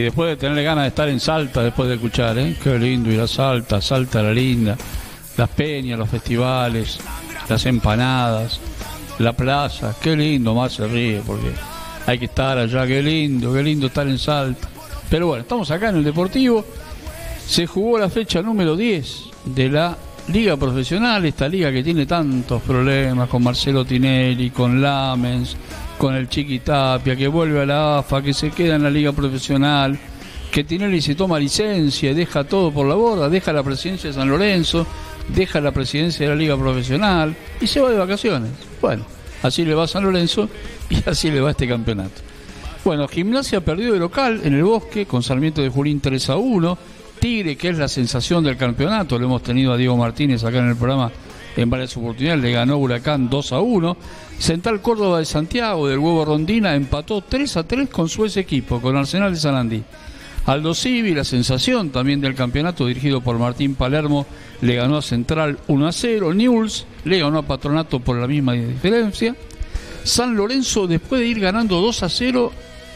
después 0.06 0.30
de 0.30 0.38
tener 0.38 0.63
ganas 0.63 0.84
de 0.84 0.89
estar 0.89 1.10
en 1.10 1.20
Salta, 1.20 1.63
después 1.63 1.89
de 1.89 1.96
escuchar, 1.96 2.38
¿eh? 2.38 2.56
Qué 2.62 2.78
lindo 2.78 3.12
ir 3.12 3.20
a 3.20 3.28
Salta, 3.28 3.82
Salta 3.82 4.22
la 4.22 4.32
linda, 4.32 4.78
las 5.36 5.50
peñas, 5.50 5.98
los 5.98 6.10
festivales, 6.10 7.00
las 7.50 7.65
empanadas, 7.65 8.60
la 9.20 9.34
plaza, 9.34 9.96
qué 10.00 10.15
lindo, 10.15 10.54
más 10.54 10.74
se 10.74 10.88
ríe, 10.88 11.22
porque 11.26 11.52
hay 12.06 12.20
que 12.20 12.26
estar 12.26 12.58
allá, 12.58 12.86
qué 12.86 13.02
lindo, 13.02 13.52
qué 13.54 13.63
lindo 13.63 13.88
estar 13.88 14.08
en 14.08 14.20
Salta. 14.20 14.70
Pero 15.10 15.28
bueno, 15.28 15.41
estamos 15.41 15.72
acá 15.72 15.89
en 15.89 15.98
el 15.98 16.04
Deportivo, 16.04 16.63
se 17.48 17.65
jugó 17.65 17.98
la 17.98 18.10
fecha 18.10 18.41
número 18.41 18.76
10 18.76 19.24
de 19.46 19.70
la 19.70 19.98
Liga 20.28 20.56
Profesional, 20.58 21.26
esta 21.26 21.48
liga 21.48 21.72
que 21.72 21.84
tiene 21.84 22.06
tantos 22.06 22.62
problemas 22.62 23.28
con 23.28 23.44
Marcelo 23.44 23.86
Tinelli, 23.86 24.52
con 24.52 24.82
Lamens, 24.82 25.58
con 25.97 26.15
el 26.15 26.27
Chiquitapia, 26.29 27.15
que 27.15 27.27
vuelve 27.27 27.62
a 27.62 27.65
la 27.65 27.97
AFA, 27.99 28.21
que 28.21 28.34
se 28.34 28.51
queda 28.51 28.75
en 28.75 28.84
la 28.84 28.89
liga 28.89 29.12
profesional, 29.12 29.97
que 30.51 30.63
Tinelli 30.63 31.01
se 31.01 31.15
toma 31.15 31.39
licencia 31.39 32.13
deja 32.13 32.43
todo 32.43 32.71
por 32.71 32.88
la 32.88 32.95
borda, 32.95 33.29
deja 33.29 33.51
la 33.51 33.63
presidencia 33.63 34.10
de 34.10 34.13
San 34.13 34.29
Lorenzo, 34.29 34.86
deja 35.27 35.60
la 35.60 35.71
presidencia 35.71 36.25
de 36.25 36.34
la 36.34 36.39
liga 36.39 36.58
profesional 36.58 37.36
y 37.60 37.67
se 37.67 37.81
va 37.81 37.91
de 37.91 37.97
vacaciones. 37.97 38.51
Bueno, 38.81 39.05
así 39.43 39.65
le 39.65 39.73
va 39.73 39.88
San 39.88 40.03
Lorenzo 40.03 40.49
y 40.89 40.97
así 41.10 41.31
le 41.31 41.41
va 41.41 41.51
este 41.51 41.67
campeonato. 41.67 42.21
Bueno, 42.84 43.08
Gimnasia 43.08 43.62
perdió 43.62 43.93
de 43.93 43.99
local 43.99 44.41
en 44.43 44.53
el 44.53 44.63
bosque 44.63 45.05
con 45.05 45.23
Sarmiento 45.23 45.62
de 45.62 45.69
Junín 45.69 45.99
3 45.99 46.29
a 46.29 46.36
1. 46.38 46.77
Tigre, 47.19 47.55
que 47.55 47.69
es 47.69 47.77
la 47.77 47.88
sensación 47.88 48.43
del 48.43 48.58
campeonato, 48.58 49.17
lo 49.17 49.25
hemos 49.25 49.41
tenido 49.41 49.73
a 49.73 49.77
Diego 49.77 49.97
Martínez 49.97 50.43
acá 50.43 50.60
en 50.60 50.69
el 50.69 50.75
programa 50.75 51.12
en 51.56 51.70
varias 51.70 51.96
oportunidades, 51.98 52.41
le 52.41 52.52
ganó 52.52 52.78
Huracán 52.78 53.30
2 53.30 53.52
a 53.54 53.60
1. 53.60 53.98
Central 54.38 54.82
Córdoba 54.82 55.20
de 55.20 55.26
Santiago 55.26 55.88
del 55.88 56.00
Huevo 56.00 56.26
Rondina 56.26 56.76
empató 56.76 57.22
3 57.22 57.58
a 57.58 57.63
3 57.68 57.89
con 57.89 58.10
su 58.10 58.26
ex 58.26 58.38
equipo, 58.38 58.82
con 58.82 58.96
Arsenal 58.98 59.34
de 59.34 59.39
Salandí. 59.39 59.84
Aldo 60.46 60.76
Civi, 60.76 61.15
la 61.15 61.24
sensación 61.24 61.89
también 61.89 62.22
del 62.22 62.36
campeonato 62.36 62.86
dirigido 62.86 63.22
por 63.22 63.39
Martín 63.39 63.74
Palermo, 63.74 64.28
le 64.62 64.76
ganó 64.76 64.98
a 64.98 65.02
Central 65.02 65.58
1 65.68 65.88
a 65.88 65.91
0. 65.91 66.34
Newell's 66.34 66.86
le 67.04 67.20
ganó 67.20 67.39
a 67.39 67.48
Patronato 67.48 68.00
por 68.00 68.18
la 68.18 68.28
misma 68.28 68.54
diferencia. 68.54 69.36
San 70.04 70.36
Lorenzo, 70.36 70.86
después 70.86 71.22
de 71.22 71.28
ir 71.28 71.39
ganando 71.39 71.82
2 71.82 72.04
a 72.04 72.10
0, 72.10 72.52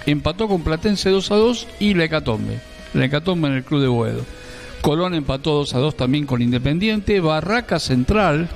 empató 0.05 0.47
con 0.47 0.61
Platense 0.61 1.09
2 1.09 1.31
a 1.31 1.35
2 1.35 1.67
y 1.79 1.93
la 1.95 2.03
Hecatombe. 2.05 2.59
La 2.93 3.05
Hecatombe 3.05 3.47
en 3.47 3.55
el 3.55 3.63
Club 3.63 3.81
de 3.81 3.87
Boedo. 3.87 4.38
Colón 4.81 5.13
empató 5.13 5.55
2 5.55 5.75
a 5.75 5.79
2 5.79 5.95
también 5.95 6.25
con 6.25 6.41
Independiente. 6.41 7.19
Barraca 7.19 7.79
Central 7.79 8.49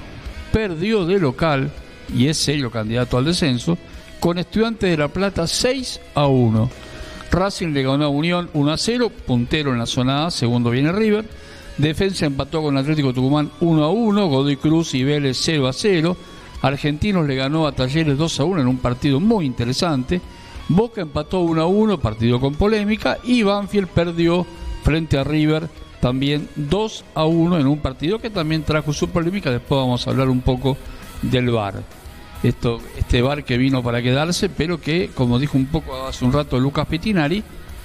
perdió 0.51 1.05
de 1.05 1.19
local 1.19 1.71
y 2.15 2.27
es 2.27 2.37
serio 2.37 2.71
candidato 2.71 3.17
al 3.17 3.25
descenso 3.25 3.77
con 4.19 4.37
Estudiantes 4.37 4.89
de 4.89 4.97
La 4.97 5.09
Plata 5.09 5.47
6 5.47 5.99
a 6.15 6.27
1. 6.27 6.69
Racing 7.29 7.73
le 7.73 7.83
ganó 7.83 8.05
a 8.05 8.09
Unión 8.09 8.49
1 8.53 8.71
a 8.71 8.77
0, 8.77 9.11
puntero 9.25 9.73
en 9.73 9.79
la 9.79 9.85
zona 9.85 10.27
A, 10.27 10.31
segundo 10.31 10.69
viene 10.69 10.91
River. 10.91 11.25
Defensa 11.77 12.27
empató 12.27 12.61
con 12.61 12.77
Atlético 12.77 13.11
Tucumán 13.11 13.51
1 13.59 13.83
a 13.83 13.91
1, 13.91 14.27
Godoy 14.27 14.55
Cruz 14.57 14.93
y 14.93 15.03
Vélez 15.03 15.37
0 15.41 15.67
a 15.67 15.73
0. 15.73 16.15
Argentinos 16.61 17.27
le 17.27 17.35
ganó 17.35 17.67
a 17.67 17.73
Talleres 17.73 18.17
2 18.17 18.39
a 18.39 18.43
1 18.45 18.61
en 18.61 18.67
un 18.67 18.77
partido 18.77 19.19
muy 19.19 19.45
interesante. 19.45 20.21
Boca 20.69 21.01
empató 21.01 21.41
1 21.41 21.61
a 21.61 21.65
1, 21.65 21.99
partido 21.99 22.39
con 22.39 22.53
polémica. 22.53 23.17
Y 23.23 23.43
Banfield 23.43 23.89
perdió 23.89 24.45
frente 24.83 25.17
a 25.17 25.23
River 25.23 25.67
también 26.03 26.49
2 26.57 27.05
a 27.15 27.23
1 27.23 27.59
en 27.59 27.65
un 27.65 27.77
partido 27.77 28.19
que 28.19 28.29
también 28.29 28.63
trajo 28.63 28.91
su 28.91 29.07
polémica. 29.07 29.49
Después 29.49 29.79
vamos 29.79 30.05
a 30.05 30.09
hablar 30.09 30.27
un 30.27 30.41
poco 30.41 30.75
del 31.21 31.49
VAR. 31.49 31.81
Esto, 32.43 32.81
este 32.97 33.21
VAR 33.21 33.45
que 33.45 33.57
vino 33.57 33.81
para 33.81 34.01
quedarse, 34.01 34.49
pero 34.49 34.81
que, 34.81 35.11
como 35.15 35.39
dijo 35.39 35.57
un 35.57 35.67
poco 35.67 36.05
hace 36.05 36.25
un 36.25 36.33
rato 36.33 36.59
Lucas 36.59 36.87
Petinari, 36.87 37.41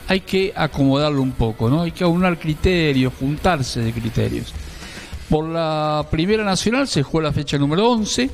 hay 0.08 0.22
que 0.22 0.52
acomodarlo 0.56 1.22
un 1.22 1.30
poco, 1.30 1.70
¿no? 1.70 1.82
Hay 1.82 1.92
que 1.92 2.02
aunar 2.02 2.40
criterios, 2.40 3.12
juntarse 3.20 3.82
de 3.82 3.92
criterios. 3.92 4.52
Por 5.30 5.44
la 5.44 6.04
Primera 6.10 6.42
Nacional 6.42 6.88
se 6.88 7.04
jugó 7.04 7.20
la 7.20 7.32
fecha 7.32 7.56
número 7.56 7.88
11. 7.88 8.28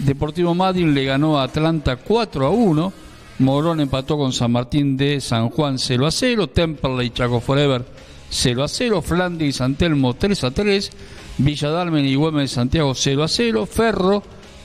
Deportivo 0.00 0.52
Madrid 0.52 0.86
le 0.86 1.04
ganó 1.04 1.38
a 1.38 1.44
Atlanta 1.44 1.94
4 1.94 2.44
a 2.44 2.50
1. 2.50 2.92
Morón 3.38 3.78
empató 3.78 4.18
con 4.18 4.32
San 4.32 4.50
Martín 4.50 4.96
de 4.96 5.20
San 5.20 5.48
Juan 5.48 5.78
0 5.78 6.08
a 6.08 6.10
0. 6.10 6.48
Temperley 6.48 7.06
y 7.06 7.10
Chaco 7.10 7.38
Forever 7.38 7.84
0 8.32 8.64
a 8.64 8.68
0. 8.68 9.02
Flandes 9.02 9.48
y 9.48 9.52
San 9.52 9.74
Telmo 9.74 10.14
3 10.14 10.44
a 10.44 10.50
3. 10.50 10.90
Villadalmen 11.38 12.04
y 12.06 12.14
Güemes 12.14 12.50
de 12.50 12.54
Santiago 12.54 12.94
0 12.94 13.22
a 13.22 13.28
0. 13.28 13.66
Ferro 13.66 14.22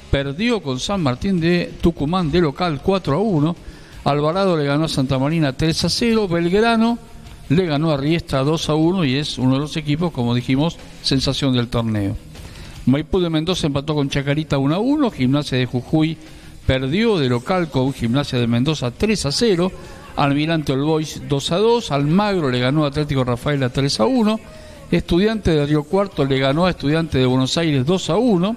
perdió 0.10 0.62
con 0.62 0.80
San 0.80 1.04
Martín 1.04 1.40
de 1.40 1.74
Tucumán 1.82 2.32
de 2.32 2.42
local 2.42 2.82
4 2.82 3.16
a 3.16 3.20
1. 3.20 3.56
Alvarado 4.06 4.58
le 4.58 4.64
ganó 4.64 4.86
a 4.86 4.90
Santa 4.90 5.20
Marina 5.20 5.54
3 5.54 5.86
a 5.86 5.90
0. 5.90 6.28
Belgrano 6.30 6.98
le 7.50 7.66
ganó 7.66 7.92
a 7.92 7.98
Riestra 7.98 8.44
2 8.44 8.70
a 8.70 8.76
1 8.76 9.06
y 9.06 9.16
es 9.16 9.38
uno 9.38 9.56
de 9.56 9.60
los 9.60 9.76
equipos, 9.76 10.12
como 10.12 10.34
dijimos, 10.34 10.78
sensación 11.02 11.54
del 11.54 11.68
torneo. 11.68 12.16
Maipú 12.86 13.20
de 13.20 13.30
Mendoza 13.30 13.68
empató 13.68 13.96
con 13.96 14.10
Chacarita 14.10 14.58
1 14.58 14.76
a 14.76 14.80
1. 14.80 15.12
Gimnasia 15.12 15.58
de 15.58 15.66
Jujuy 15.66 16.18
perdió 16.66 17.18
de 17.18 17.28
local 17.28 17.70
con 17.70 17.94
Gimnasia 17.94 18.40
de 18.40 18.48
Mendoza 18.48 18.92
3 18.92 19.26
a 19.26 19.32
0. 19.32 19.72
Almirante 20.18 20.74
Olbois 20.74 21.22
2 21.30 21.52
a 21.52 21.58
2. 21.58 21.92
Almagro 21.92 22.50
le 22.50 22.60
ganó 22.60 22.84
a 22.84 22.90
Atlético 22.90 23.24
Rafaela 23.24 23.70
3 23.70 24.00
a 24.02 24.06
1. 24.06 24.40
Estudiante 24.92 25.52
de 25.52 25.66
Río 25.66 25.84
Cuarto 25.84 26.26
le 26.26 26.40
ganó 26.40 26.66
a 26.66 26.72
Estudiante 26.72 27.18
de 27.18 27.26
Buenos 27.26 27.58
Aires 27.58 27.86
2 27.86 28.10
a 28.10 28.18
1. 28.18 28.56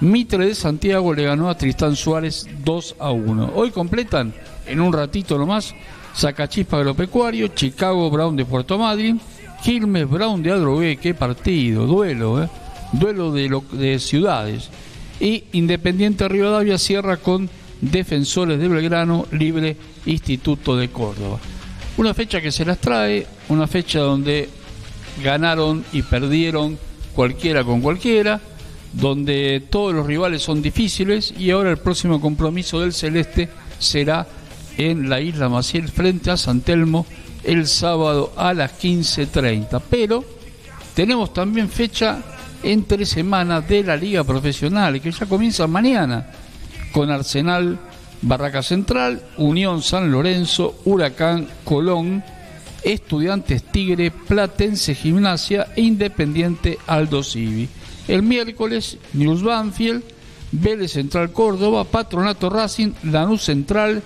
Mitre 0.00 0.46
de 0.46 0.54
Santiago 0.54 1.14
le 1.14 1.24
ganó 1.24 1.48
a 1.48 1.56
Tristán 1.56 1.94
Suárez 1.94 2.48
2 2.64 2.96
a 2.98 3.10
1. 3.12 3.52
Hoy 3.54 3.70
completan 3.70 4.34
en 4.66 4.80
un 4.80 4.92
ratito 4.92 5.38
nomás 5.38 5.74
Zacachispa 6.16 6.78
Agropecuario, 6.78 7.48
Chicago 7.48 8.10
Brown 8.10 8.36
de 8.36 8.44
Puerto 8.44 8.78
Madryn, 8.78 9.20
Quilmes 9.62 10.08
Brown 10.08 10.42
de 10.42 10.52
Adrogué, 10.52 10.96
qué 10.96 11.14
partido, 11.14 11.86
duelo, 11.86 12.42
¿eh? 12.42 12.48
duelo 12.92 13.32
de, 13.32 13.60
de 13.72 13.98
ciudades. 13.98 14.70
Y 15.20 15.44
Independiente 15.52 16.28
Rivadavia 16.28 16.78
cierra 16.78 17.16
con 17.16 17.48
Defensores 17.90 18.58
de 18.58 18.68
Belgrano, 18.68 19.26
Libre 19.32 19.76
Instituto 20.06 20.76
de 20.76 20.88
Córdoba. 20.88 21.38
Una 21.96 22.14
fecha 22.14 22.40
que 22.40 22.50
se 22.50 22.64
las 22.64 22.78
trae, 22.78 23.26
una 23.48 23.66
fecha 23.66 24.00
donde 24.00 24.48
ganaron 25.22 25.84
y 25.92 26.02
perdieron 26.02 26.78
cualquiera 27.14 27.62
con 27.62 27.80
cualquiera, 27.80 28.40
donde 28.92 29.62
todos 29.70 29.94
los 29.94 30.06
rivales 30.06 30.42
son 30.42 30.62
difíciles 30.62 31.34
y 31.38 31.50
ahora 31.50 31.70
el 31.70 31.76
próximo 31.76 32.20
compromiso 32.20 32.80
del 32.80 32.92
Celeste 32.92 33.48
será 33.78 34.26
en 34.78 35.08
la 35.08 35.20
isla 35.20 35.48
Maciel 35.48 35.88
frente 35.88 36.30
a 36.30 36.36
San 36.36 36.62
Telmo 36.62 37.06
el 37.44 37.66
sábado 37.66 38.32
a 38.36 38.54
las 38.54 38.80
15.30. 38.80 39.80
Pero 39.90 40.24
tenemos 40.94 41.32
también 41.34 41.68
fecha 41.68 42.22
entre 42.62 43.04
semanas 43.04 43.68
de 43.68 43.84
la 43.84 43.96
Liga 43.96 44.24
Profesional 44.24 45.00
que 45.00 45.12
ya 45.12 45.26
comienza 45.26 45.66
mañana 45.66 46.26
con 46.94 47.10
Arsenal 47.10 47.76
Barraca 48.22 48.62
Central, 48.62 49.20
Unión 49.36 49.82
San 49.82 50.12
Lorenzo, 50.12 50.76
Huracán 50.84 51.48
Colón, 51.64 52.22
Estudiantes 52.84 53.64
Tigre, 53.64 54.12
Platense 54.12 54.94
Gimnasia 54.94 55.66
e 55.74 55.82
Independiente 55.82 56.78
Aldo 56.86 57.22
Civi. 57.22 57.68
El 58.06 58.22
miércoles, 58.22 58.96
News 59.12 59.42
Banfield, 59.42 60.04
Vélez 60.52 60.92
Central 60.92 61.32
Córdoba, 61.32 61.84
Patronato 61.84 62.48
Racing, 62.48 62.92
Lanús 63.02 63.42
Central, 63.42 64.02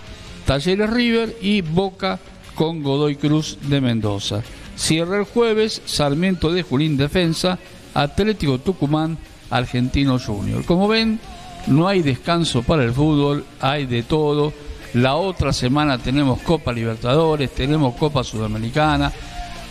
Talleres 0.46 0.88
River 0.88 1.36
y 1.42 1.60
Boca 1.60 2.18
con 2.54 2.82
Godoy 2.82 3.16
Cruz 3.16 3.58
de 3.68 3.82
Mendoza. 3.82 4.42
Cierra 4.76 5.18
el 5.18 5.24
jueves 5.24 5.82
Sarmiento 5.84 6.50
de 6.50 6.62
Junín 6.62 6.96
Defensa, 6.96 7.58
Atlético 7.92 8.58
Tucumán, 8.58 9.18
Argentino 9.50 10.18
Junior. 10.18 10.64
Como 10.64 10.88
ven, 10.88 11.20
no 11.68 11.86
hay 11.88 12.02
descanso 12.02 12.62
para 12.62 12.84
el 12.84 12.92
fútbol, 12.92 13.44
hay 13.60 13.86
de 13.86 14.02
todo. 14.02 14.52
La 14.94 15.16
otra 15.16 15.52
semana 15.52 15.98
tenemos 15.98 16.40
Copa 16.40 16.72
Libertadores, 16.72 17.54
tenemos 17.54 17.94
Copa 17.94 18.24
Sudamericana, 18.24 19.12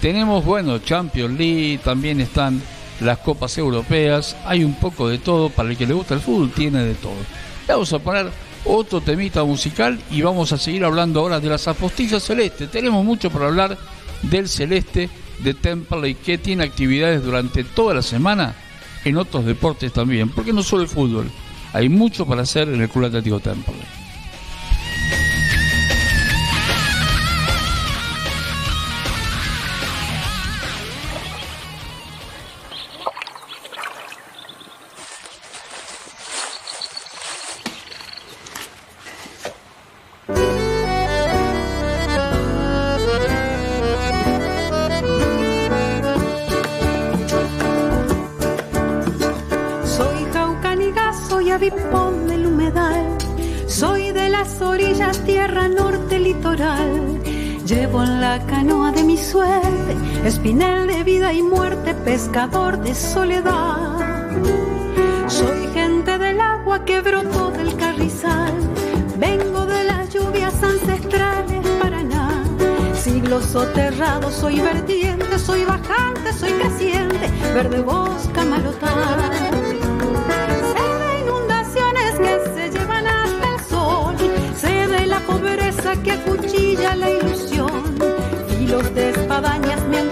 tenemos, 0.02 0.46
bueno, 0.46 0.78
Champions 0.80 1.38
League, 1.38 1.80
también 1.84 2.22
están 2.22 2.62
las 3.00 3.18
copas 3.20 3.58
europeas, 3.58 4.36
hay 4.46 4.64
un 4.64 4.76
poco 4.76 5.08
de 5.08 5.18
todo, 5.18 5.50
para 5.50 5.70
el 5.70 5.78
que 5.78 5.88
le 5.88 5.94
gusta 5.94 6.14
el 6.14 6.20
fútbol 6.20 6.52
tiene 6.52 6.84
de 6.84 6.94
todo. 6.96 7.18
Vamos 7.68 7.92
a 7.94 8.00
poner 8.00 8.30
otro 8.66 9.02
temita 9.02 9.44
musical 9.44 10.00
y 10.12 10.22
vamos 10.22 10.52
a 10.52 10.58
seguir 10.58 10.84
hablando 10.86 11.20
ahora 11.20 11.40
de 11.40 11.50
las 11.50 11.68
apostillas 11.68 12.24
celestes. 12.24 12.70
Tenemos 12.70 13.04
mucho 13.04 13.30
para 13.30 13.48
hablar 13.48 13.78
del 14.22 14.48
celeste 14.48 15.10
de 15.40 15.54
Temple 15.54 16.10
y 16.10 16.16
que 16.16 16.38
tiene 16.38 16.64
actividades 16.64 17.24
durante 17.24 17.64
toda 17.64 17.96
la 17.96 18.02
semana 18.02 18.56
en 19.04 19.18
otros 19.18 19.46
deportes 19.46 19.94
también, 19.94 20.30
porque 20.30 20.54
no 20.54 20.64
solo 20.64 20.84
el 20.84 20.90
fútbol, 20.90 21.30
hay 21.74 21.90
mucho 21.90 22.26
para 22.26 22.42
hacer 22.42 22.70
en 22.70 22.82
el 22.82 22.90
Club 22.90 23.06
Atlético 23.06 23.40
Temple. 23.40 23.76
Que 85.96 86.12
acuchilla 86.12 86.96
la 86.96 87.10
ilusión 87.10 87.96
los 88.68 88.94
de 88.94 89.10
espadañas 89.12 89.82
me 89.88 90.00
han 90.00 90.10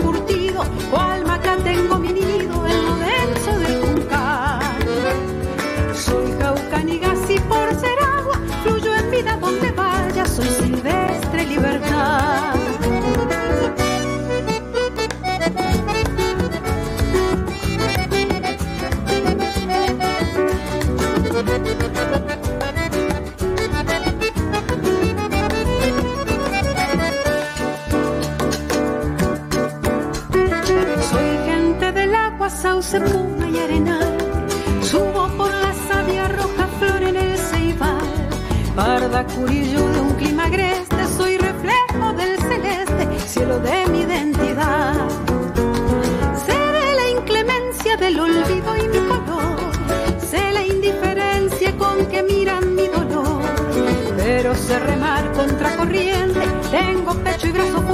curillo 39.33 39.87
de 39.89 39.99
un 40.01 40.13
clima 40.13 40.45
agreste, 40.45 41.07
soy 41.17 41.37
reflejo 41.37 42.13
del 42.13 42.37
celeste, 42.39 43.19
cielo 43.27 43.59
de 43.59 43.87
mi 43.87 44.01
identidad. 44.01 44.93
De 46.47 46.95
la 46.95 47.09
inclemencia 47.09 47.97
del 47.97 48.19
olvido 48.19 48.75
y 48.77 48.87
mi 48.87 48.99
color. 49.07 49.57
Sé 50.19 50.51
la 50.51 50.65
indiferencia 50.65 51.75
con 51.77 52.05
que 52.07 52.23
miran 52.23 52.75
mi 52.75 52.87
dolor. 52.87 53.41
Pero 54.17 54.55
sé 54.55 54.79
remar 54.79 55.31
contra 55.33 55.75
corriente, 55.77 56.41
tengo 56.71 57.13
pecho 57.15 57.47
y 57.47 57.51
brazo 57.51 57.84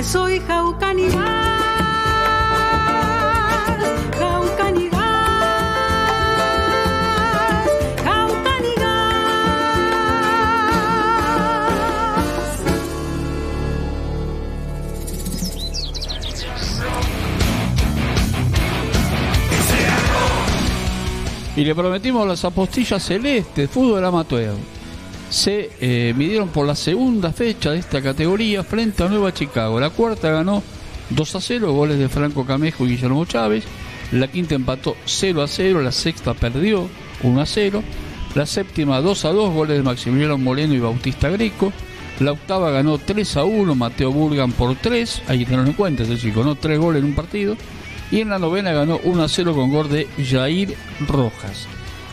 porque 0.00 0.04
soy 0.04 0.40
jaucanigas. 0.40 1.50
y 21.56 21.64
le 21.64 21.74
prometimos 21.74 22.26
las 22.26 22.42
apostillas 22.46 23.02
celestes, 23.02 23.68
fútbol 23.68 24.02
amateur. 24.02 24.54
Se 25.30 25.70
eh, 25.80 26.12
midieron 26.16 26.48
por 26.48 26.66
la 26.66 26.74
segunda 26.74 27.32
fecha 27.32 27.70
de 27.70 27.78
esta 27.78 28.02
categoría 28.02 28.64
frente 28.64 29.04
a 29.04 29.08
Nueva 29.08 29.32
Chicago. 29.32 29.78
La 29.78 29.90
cuarta 29.90 30.30
ganó 30.30 30.62
2 31.10 31.34
a 31.36 31.40
0, 31.40 31.72
goles 31.72 31.98
de 31.98 32.08
Franco 32.08 32.44
Camejo 32.44 32.84
y 32.84 32.90
Guillermo 32.90 33.24
Chávez. 33.24 33.64
La 34.10 34.28
quinta 34.28 34.56
empató 34.56 34.96
0 35.04 35.42
a 35.42 35.46
0, 35.46 35.82
la 35.82 35.92
sexta 35.92 36.34
perdió 36.34 36.88
1 37.22 37.40
a 37.40 37.46
0. 37.46 37.82
La 38.34 38.44
séptima 38.44 39.00
2 39.00 39.24
a 39.24 39.32
2, 39.32 39.54
goles 39.54 39.76
de 39.76 39.82
Maximiliano 39.84 40.36
Moreno 40.36 40.74
y 40.74 40.80
Bautista 40.80 41.30
Greco. 41.30 41.72
La 42.18 42.32
octava 42.32 42.70
ganó 42.70 42.98
3 42.98 43.36
a 43.36 43.44
1, 43.44 43.74
Mateo 43.76 44.12
Burgan 44.12 44.50
por 44.50 44.74
3. 44.74 45.22
Hay 45.28 45.38
que 45.38 45.44
tenerlo 45.44 45.68
en 45.68 45.74
cuenta, 45.74 46.02
ese 46.02 46.18
chico, 46.18 46.42
¿no? 46.42 46.56
3 46.56 46.78
goles 46.78 47.02
en 47.02 47.08
un 47.08 47.14
partido 47.14 47.56
y 48.10 48.20
en 48.20 48.28
la 48.28 48.38
novena 48.38 48.72
ganó 48.72 49.00
1 49.04 49.22
a 49.22 49.28
0 49.28 49.54
con 49.54 49.70
gol 49.70 49.88
de 49.88 50.08
Jair 50.18 50.74
Rojas. 51.06 51.66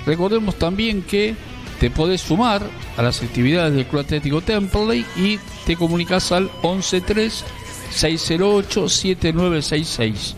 Recordemos 0.05 0.55
también 0.55 1.01
que 1.01 1.35
te 1.79 1.89
podés 1.89 2.21
sumar 2.21 2.61
a 2.97 3.01
las 3.01 3.21
actividades 3.21 3.73
del 3.73 3.85
Club 3.85 4.01
Atlético 4.01 4.41
Temple 4.41 5.05
y 5.15 5.39
te 5.65 5.75
comunicas 5.75 6.31
al 6.31 6.49
113 6.61 7.45
608 7.91 8.89
7966. 8.89 10.35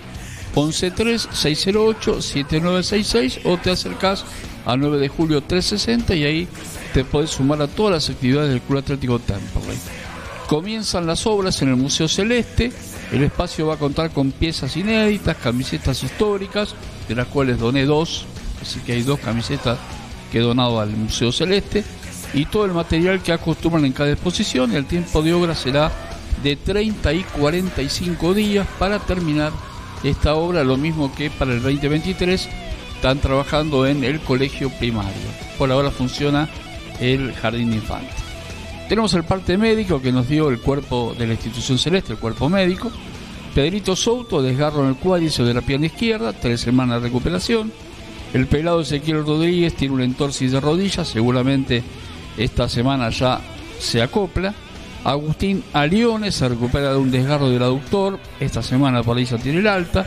113 0.54 1.30
608 1.32 2.22
7966 2.22 3.40
o 3.46 3.58
te 3.58 3.72
acercas 3.72 4.26
a 4.66 4.76
9 4.76 4.98
de 4.98 5.08
julio 5.08 5.42
360 5.42 6.16
y 6.16 6.24
ahí 6.26 6.48
te 6.94 7.06
podés 7.06 7.32
sumar 7.32 7.62
a 7.62 7.68
todas 7.68 7.94
las 7.94 8.10
actividades 8.10 8.50
del 8.50 8.62
Club 8.62 8.80
Atlético 8.80 9.20
Temple. 9.20 9.76
Comienzan 10.48 11.06
las 11.06 11.28
obras 11.28 11.62
en 11.62 11.70
el 11.70 11.76
Museo 11.76 12.08
Celeste 12.08 12.72
el 13.12 13.24
espacio 13.24 13.66
va 13.66 13.74
a 13.74 13.78
contar 13.78 14.12
con 14.12 14.32
piezas 14.32 14.78
inéditas, 14.78 15.36
camisetas 15.38 16.04
históricas, 16.04 16.76
de 17.08 17.16
las 17.16 17.28
cuales 17.28 17.58
doné 17.58 17.86
dos, 17.86 18.26
así 18.62 18.80
que 18.82 18.94
hay 18.94 19.02
dos 19.02 19.20
camisetas 19.20 19.80
que 20.32 20.40
donado 20.40 20.80
al 20.80 20.90
Museo 20.92 21.32
Celeste, 21.32 21.84
y 22.34 22.46
todo 22.46 22.66
el 22.66 22.74
material 22.74 23.22
que 23.22 23.32
acostumbran 23.32 23.86
en 23.86 23.94
cada 23.94 24.12
exposición. 24.12 24.76
El 24.76 24.86
tiempo 24.86 25.22
de 25.22 25.34
obra 25.34 25.56
será 25.56 25.92
de 26.44 26.56
30 26.56 27.14
y 27.14 27.24
45 27.24 28.34
días 28.34 28.68
para 28.78 29.00
terminar 29.00 29.52
esta 30.04 30.36
obra, 30.36 30.64
lo 30.64 30.78
mismo 30.78 31.14
que 31.14 31.30
para 31.30 31.52
el 31.52 31.62
2023 31.62 32.48
están 32.96 33.20
trabajando 33.20 33.86
en 33.88 34.04
el 34.04 34.20
colegio 34.22 34.70
primario. 34.70 35.12
Por 35.58 35.72
ahora 35.72 35.92
funciona 35.92 36.50
el 37.00 37.34
jardín 37.34 37.72
de 37.72 37.78
infantes. 37.78 38.16
Tenemos 38.88 39.14
el 39.14 39.24
parte 39.24 39.58
médico 39.58 40.02
que 40.02 40.12
nos 40.12 40.28
dio 40.28 40.50
el 40.50 40.60
cuerpo 40.60 41.16
de 41.18 41.28
la 41.28 41.34
institución 41.34 41.78
celeste, 41.78 42.14
el 42.14 42.20
cuerpo 42.20 42.50
médico. 42.50 42.92
Pedrito 43.54 43.96
Souto, 43.96 44.42
desgarro 44.42 44.84
en 44.84 44.90
el 44.90 44.96
cuádriceps 44.96 45.48
de 45.48 45.54
la 45.54 45.62
pierna 45.62 45.88
izquierda, 45.88 46.34
tres 46.34 46.62
semanas 46.62 47.02
de 47.02 47.08
recuperación. 47.08 47.72
El 48.34 48.48
pelado 48.48 48.82
Ezequiel 48.82 49.26
Rodríguez 49.26 49.74
tiene 49.76 49.96
un 49.96 50.02
entorsis 50.02 50.52
de 50.52 50.60
rodillas, 50.60 51.08
seguramente 51.08 51.84
esta 52.38 52.70
semana 52.70 53.10
ya 53.10 53.42
se 53.80 54.02
acopla. 54.02 54.54
Agustín 55.04 55.64
Alione 55.74 56.32
se 56.32 56.48
recupera 56.50 56.92
de 56.92 56.98
un 56.98 57.12
desgarro 57.12 57.50
del 57.50 57.64
aductor. 57.64 58.20
Esta 58.40 58.62
semana 58.62 59.02
se 59.04 59.38
tiene 59.38 59.60
el 59.60 59.68
alta. 59.68 60.06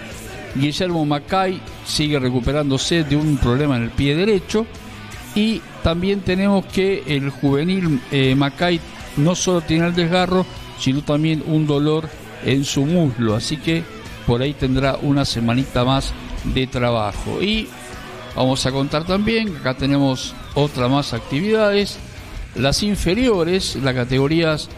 Guillermo 0.55 1.05
Macay 1.05 1.61
sigue 1.87 2.19
recuperándose 2.19 3.05
de 3.05 3.17
un 3.17 3.39
problema 3.39 3.77
en 3.77 3.85
el 3.85 3.91
pie 3.91 4.15
derecho. 4.15 4.67
Y 5.35 5.63
también 5.83 6.21
tenemos 6.21 6.67
que 6.67 7.03
el 7.07 7.31
juvenil 7.31 8.01
eh, 8.11 8.35
Macay 8.35 8.81
no 9.17 9.35
solo 9.35 9.63
tiene 9.63 9.87
el 9.87 9.95
desgarro, 9.95 10.45
sino 10.79 11.03
también 11.03 11.43
un 11.47 11.67
dolor 11.67 12.09
en 12.45 12.65
su 12.65 12.85
muslo. 12.85 13.35
Así 13.35 13.57
que 13.57 13.83
por 14.27 14.43
ahí 14.43 14.53
tendrá 14.53 14.97
una 15.01 15.25
semanita 15.25 15.85
más 15.85 16.13
de 16.45 16.67
trabajo. 16.67 17.43
Y 17.43 17.69
vamos 18.35 18.65
a 18.67 18.73
contar 18.73 19.05
también, 19.05 19.57
acá 19.57 19.75
tenemos 19.75 20.35
otra 20.55 20.89
más 20.89 21.13
actividades. 21.13 21.99
Las 22.55 22.83
inferiores, 22.83 23.77
las 23.77 23.95
categorías 23.95 24.69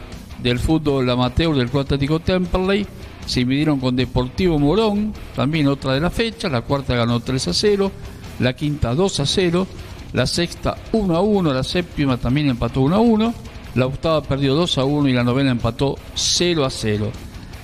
del 0.42 0.58
fútbol 0.58 1.08
amateur 1.10 1.54
del 1.56 1.70
Club 1.70 1.82
Atlético 1.82 2.20
Temperley 2.20 2.86
se 3.26 3.44
midieron 3.44 3.80
con 3.80 3.96
Deportivo 3.96 4.58
Morón, 4.58 5.12
también 5.34 5.66
otra 5.68 5.94
de 5.94 6.00
la 6.00 6.10
fecha, 6.10 6.48
la 6.48 6.62
cuarta 6.62 6.94
ganó 6.94 7.20
3 7.20 7.48
a 7.48 7.52
0, 7.54 7.92
la 8.38 8.52
quinta 8.54 8.94
2 8.94 9.20
a 9.20 9.26
0, 9.26 9.66
la 10.12 10.26
sexta 10.26 10.76
1 10.92 11.16
a 11.16 11.20
1, 11.20 11.52
la 11.52 11.62
séptima 11.64 12.16
también 12.18 12.50
empató 12.50 12.82
1 12.82 12.96
a 12.96 13.00
1, 13.00 13.34
la 13.74 13.86
octava 13.86 14.22
perdió 14.22 14.54
2 14.54 14.78
a 14.78 14.84
1 14.84 15.08
y 15.08 15.12
la 15.12 15.24
novena 15.24 15.50
empató 15.50 15.96
0 16.14 16.64
a 16.64 16.70
0. 16.70 17.10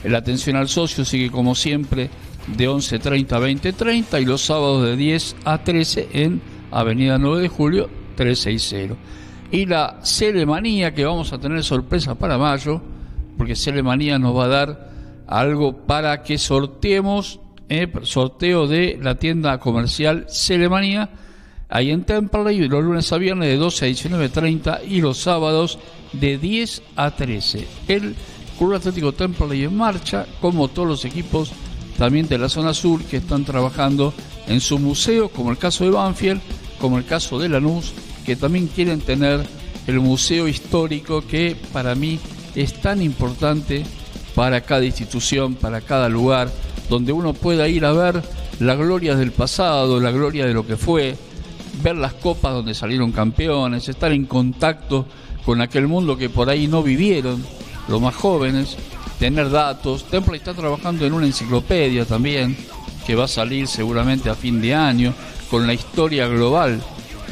La 0.05 0.19
atención 0.19 0.57
al 0.57 0.69
socio 0.69 1.05
sigue 1.05 1.31
como 1.31 1.55
siempre 1.55 2.11
de 2.57 2.69
11.30 2.69 3.33
a 3.33 3.41
20.30 3.41 4.23
y 4.23 4.25
los 4.25 4.45
sábados 4.45 4.85
de 4.85 4.97
10 4.97 5.37
a 5.45 5.63
13 5.63 6.09
en 6.13 6.41
Avenida 6.71 7.19
9 7.19 7.43
de 7.43 7.49
Julio 7.49 7.91
360. 8.17 8.97
Y 9.53 9.67
la 9.67 9.99
Celemanía, 10.03 10.95
que 10.95 11.05
vamos 11.05 11.33
a 11.33 11.39
tener 11.39 11.63
sorpresa 11.65 12.15
para 12.15 12.39
mayo, 12.39 12.81
porque 13.37 13.57
Celemanía 13.57 14.19
nos 14.19 14.37
va 14.37 14.45
a 14.45 14.49
dar 14.49 14.91
algo 15.27 15.87
para 15.87 16.23
que 16.23 16.39
sorteemos, 16.39 17.41
eh, 17.69 17.91
sorteo 18.03 18.67
de 18.67 18.99
la 19.01 19.17
tienda 19.17 19.59
comercial 19.59 20.27
Celemanía, 20.29 21.11
ahí 21.69 21.91
en 21.91 22.05
Temperley, 22.05 22.69
los 22.69 22.85
lunes 22.85 23.13
a 23.13 23.19
viernes 23.19 23.49
de 23.49 23.57
12 23.57 23.87
a 23.87 23.89
19.30 23.89 24.81
y 24.89 25.01
los 25.01 25.19
sábados 25.19 25.79
de 26.13 26.39
10 26.39 26.83
a 26.97 27.11
13. 27.13 27.67
El 27.89 28.15
Club 28.59 28.75
Atlético 28.75 29.13
Temperley 29.13 29.65
en 29.65 29.77
marcha, 29.77 30.27
como 30.41 30.69
todos 30.69 30.89
los 30.89 31.05
equipos 31.05 31.53
también 32.01 32.29
de 32.29 32.39
la 32.39 32.49
zona 32.49 32.73
sur 32.73 33.05
que 33.05 33.19
están 33.19 33.45
trabajando 33.45 34.15
en 34.47 34.63
su 34.63 34.79
museo, 34.79 35.29
como 35.29 35.51
el 35.51 35.59
caso 35.59 35.85
de 35.85 35.91
Banfield, 35.91 36.41
como 36.81 36.97
el 36.97 37.05
caso 37.05 37.39
de 37.39 37.51
Lanús, 37.51 37.93
que 38.25 38.37
también 38.37 38.69
quieren 38.69 39.03
tener 39.03 39.47
el 39.87 40.01
museo 40.01 40.49
histórico 40.49 41.21
que 41.21 41.55
para 41.75 41.95
mí 41.95 42.19
es 42.55 42.73
tan 42.81 43.03
importante 43.03 43.85
para 44.35 44.63
cada 44.63 44.87
institución, 44.87 45.57
para 45.57 45.83
cada 45.83 46.09
lugar, 46.09 46.51
donde 46.89 47.13
uno 47.13 47.35
pueda 47.35 47.69
ir 47.69 47.85
a 47.85 47.93
ver 47.93 48.23
la 48.61 48.77
gloria 48.77 49.15
del 49.15 49.33
pasado, 49.33 50.01
la 50.01 50.11
gloria 50.11 50.47
de 50.47 50.55
lo 50.55 50.67
que 50.67 50.79
fue, 50.79 51.19
ver 51.83 51.97
las 51.97 52.15
copas 52.15 52.55
donde 52.55 52.73
salieron 52.73 53.13
campeones, 53.13 53.91
estar 53.91 54.11
en 54.11 54.25
contacto 54.25 55.05
con 55.45 55.61
aquel 55.61 55.87
mundo 55.87 56.17
que 56.17 56.31
por 56.31 56.49
ahí 56.49 56.67
no 56.67 56.83
vivieron, 56.83 57.45
los 57.89 58.01
más 58.01 58.15
jóvenes, 58.15 58.79
tener 59.21 59.51
datos. 59.51 60.05
Temple 60.05 60.39
está 60.39 60.55
trabajando 60.55 61.05
en 61.05 61.13
una 61.13 61.27
enciclopedia 61.27 62.07
también, 62.07 62.57
que 63.07 63.15
va 63.15 63.25
a 63.25 63.29
salir 63.29 63.69
seguramente 63.69 64.31
a 64.31 64.35
fin 64.35 64.63
de 64.63 64.75
año, 64.75 65.13
con 65.51 65.67
la 65.67 65.75
historia 65.75 66.27
global 66.27 66.81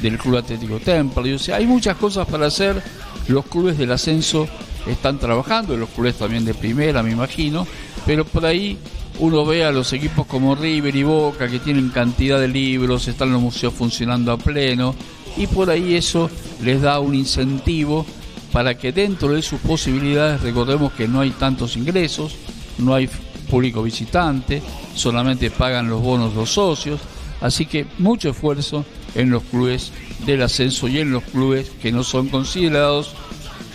del 0.02 0.18
Club 0.18 0.36
Atlético 0.36 0.78
Temple. 0.78 1.34
O 1.34 1.38
sea, 1.38 1.56
hay 1.56 1.66
muchas 1.66 1.96
cosas 1.96 2.28
para 2.28 2.46
hacer. 2.46 2.80
Los 3.26 3.46
clubes 3.46 3.78
del 3.78 3.90
ascenso 3.90 4.46
están 4.86 5.18
trabajando, 5.18 5.76
los 5.76 5.88
clubes 5.88 6.16
también 6.16 6.44
de 6.44 6.54
primera, 6.54 7.02
me 7.02 7.10
imagino, 7.10 7.66
pero 8.06 8.24
por 8.24 8.46
ahí 8.46 8.78
uno 9.18 9.44
ve 9.44 9.64
a 9.64 9.72
los 9.72 9.92
equipos 9.92 10.26
como 10.26 10.54
River 10.54 10.94
y 10.94 11.02
Boca 11.02 11.48
que 11.48 11.58
tienen 11.58 11.90
cantidad 11.90 12.40
de 12.40 12.48
libros, 12.48 13.06
están 13.06 13.32
los 13.32 13.42
museos 13.42 13.74
funcionando 13.74 14.32
a 14.32 14.38
pleno 14.38 14.94
y 15.36 15.46
por 15.46 15.68
ahí 15.68 15.94
eso 15.94 16.30
les 16.62 16.80
da 16.80 17.00
un 17.00 17.14
incentivo 17.14 18.06
para 18.52 18.76
que 18.76 18.92
dentro 18.92 19.32
de 19.32 19.42
sus 19.42 19.60
posibilidades, 19.60 20.40
recordemos 20.40 20.92
que 20.92 21.08
no 21.08 21.20
hay 21.20 21.30
tantos 21.30 21.76
ingresos, 21.76 22.34
no 22.78 22.94
hay 22.94 23.08
público 23.50 23.82
visitante, 23.82 24.62
solamente 24.94 25.50
pagan 25.50 25.88
los 25.88 26.02
bonos 26.02 26.34
los 26.34 26.52
socios, 26.52 27.00
así 27.40 27.66
que 27.66 27.86
mucho 27.98 28.30
esfuerzo 28.30 28.84
en 29.14 29.30
los 29.30 29.42
clubes 29.44 29.92
del 30.26 30.42
ascenso 30.42 30.88
y 30.88 30.98
en 30.98 31.10
los 31.10 31.24
clubes 31.24 31.70
que 31.82 31.92
no 31.92 32.02
son 32.04 32.28
considerados 32.28 33.14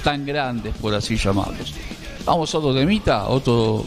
tan 0.03 0.25
grandes, 0.25 0.75
por 0.75 0.93
así 0.93 1.17
llamarlos. 1.17 1.73
Vamos 2.25 2.53
a 2.53 2.57
otro 2.57 2.73
temita, 2.73 3.27
otro, 3.27 3.85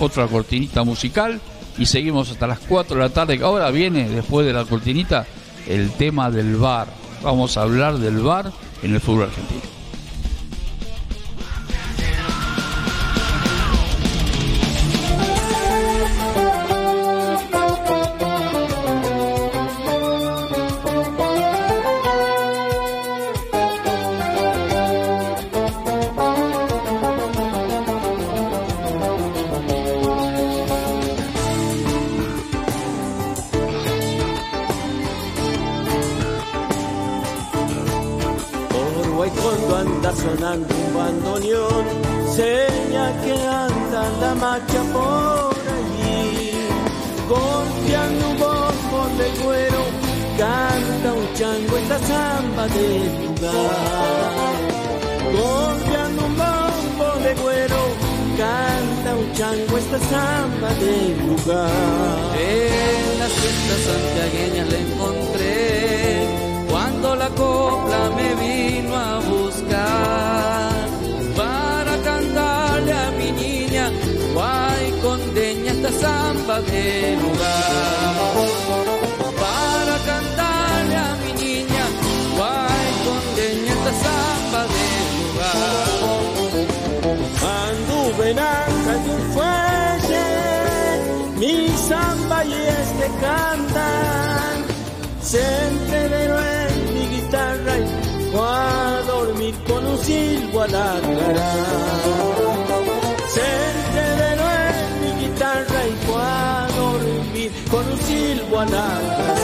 otra 0.00 0.26
cortinita 0.26 0.84
musical 0.84 1.40
y 1.78 1.86
seguimos 1.86 2.30
hasta 2.30 2.46
las 2.46 2.60
4 2.60 2.96
de 2.96 3.02
la 3.02 3.10
tarde. 3.10 3.40
Ahora 3.42 3.70
viene, 3.70 4.08
después 4.08 4.46
de 4.46 4.52
la 4.52 4.64
cortinita, 4.64 5.26
el 5.66 5.90
tema 5.92 6.30
del 6.30 6.56
bar. 6.56 6.88
Vamos 7.22 7.56
a 7.56 7.62
hablar 7.62 7.98
del 7.98 8.18
bar 8.18 8.52
en 8.82 8.94
el 8.94 9.00
fútbol 9.00 9.24
argentino. 9.24 9.73
le 93.04 93.10
cantan. 93.20 94.56
Se 95.22 95.40
en 95.40 96.94
mi 96.94 97.06
guitarra 97.14 97.78
y 97.78 97.86
fue 98.30 98.40
a 98.40 99.02
dormir 99.06 99.54
con 99.68 99.86
un 99.86 99.98
silbo 99.98 100.62
a 100.62 100.68
la 100.68 101.00
cara. 101.18 101.50
Se 103.34 103.46
en 104.76 105.00
mi 105.02 105.10
guitarra 105.22 105.80
y 105.86 105.94
fue 106.06 106.22
a 106.22 106.68
dormir 106.76 107.50
con 107.70 107.84
un 107.92 107.98
silbo 107.98 108.60
a 108.60 108.66
la. 108.66 109.43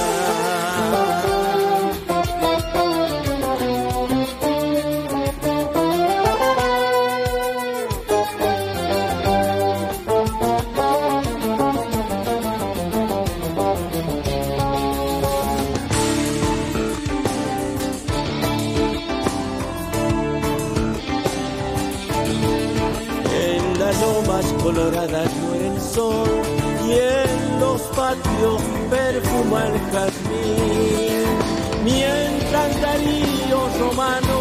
Mientras 31.85 32.81
Darío 32.81 33.69
Romano 33.81 34.39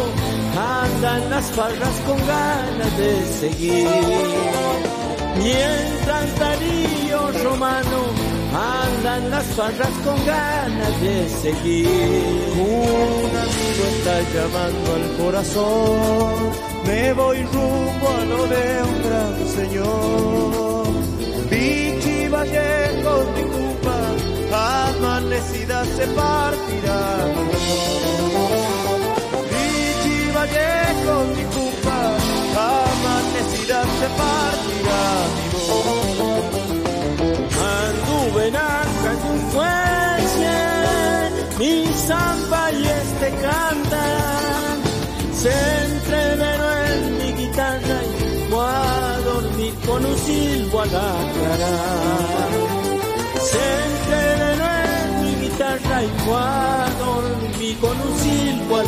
andan 0.56 1.30
las 1.30 1.46
farras 1.50 2.00
con 2.06 2.18
ganas 2.26 2.96
de 2.96 3.26
seguir. 3.40 3.88
Mientras 5.36 6.38
Darío 6.38 7.32
Romano 7.42 8.00
andan 8.54 9.30
las 9.30 9.46
farras 9.46 9.94
con 10.04 10.26
ganas 10.26 11.00
de 11.00 11.28
seguir. 11.42 11.88
Un 12.54 13.30
amigo 13.46 13.82
está 13.94 14.16
llamando 14.34 14.94
al 14.94 15.16
corazón, 15.24 16.50
me 16.86 17.12
voy 17.14 17.42
rumbo 17.42 18.08
a 18.08 18.24
lo 18.26 18.46
de 18.46 18.82
un 18.82 19.02
gran 19.02 19.48
señor. 19.56 20.86
Vichy 21.50 22.28
Vallejo, 22.28 23.24
mi 23.34 23.42
amanecida 25.00 25.84
se 25.96 26.06
partirá. 26.08 27.00
Vichy 29.50 30.30
Vallejo, 30.36 31.14
mi 31.36 31.44
culpa, 31.56 31.98
amanecida 32.56 33.80
se 33.98 34.08
partirá. 34.20 35.04
Anduve 37.80 38.48
en 38.48 38.56
Acá, 38.56 39.12
en 40.38 41.58
mi 41.58 41.92
samba 42.08 42.72
y 42.72 42.84
este 42.86 43.28
cantan. 43.42 44.74
Se 45.40 45.52
entreveró 45.86 46.68
en 46.88 47.18
mi 47.18 47.32
guitarra 47.32 47.98
y 48.04 48.50
fue 48.50 48.64
a 48.64 49.20
dormir 49.24 49.74
con 49.86 50.04
un 50.04 50.16
silbo 50.18 50.80
a 50.82 50.86
la 50.86 51.12
cara. 51.36 51.74
Se 53.50 53.64
a 56.34 56.88
dormir 56.98 57.76
con 57.78 57.90
un 57.90 58.18
silbo. 58.18 58.80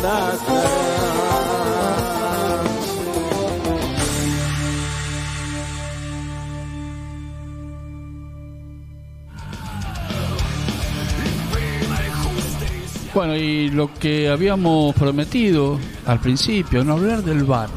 Bueno, 13.13 13.35
y 13.35 13.69
lo 13.69 13.93
que 13.93 14.29
habíamos 14.29 14.95
prometido 14.95 15.79
al 16.07 16.19
principio, 16.19 16.83
no 16.83 16.93
hablar 16.93 17.21
del 17.21 17.43
bar. 17.43 17.69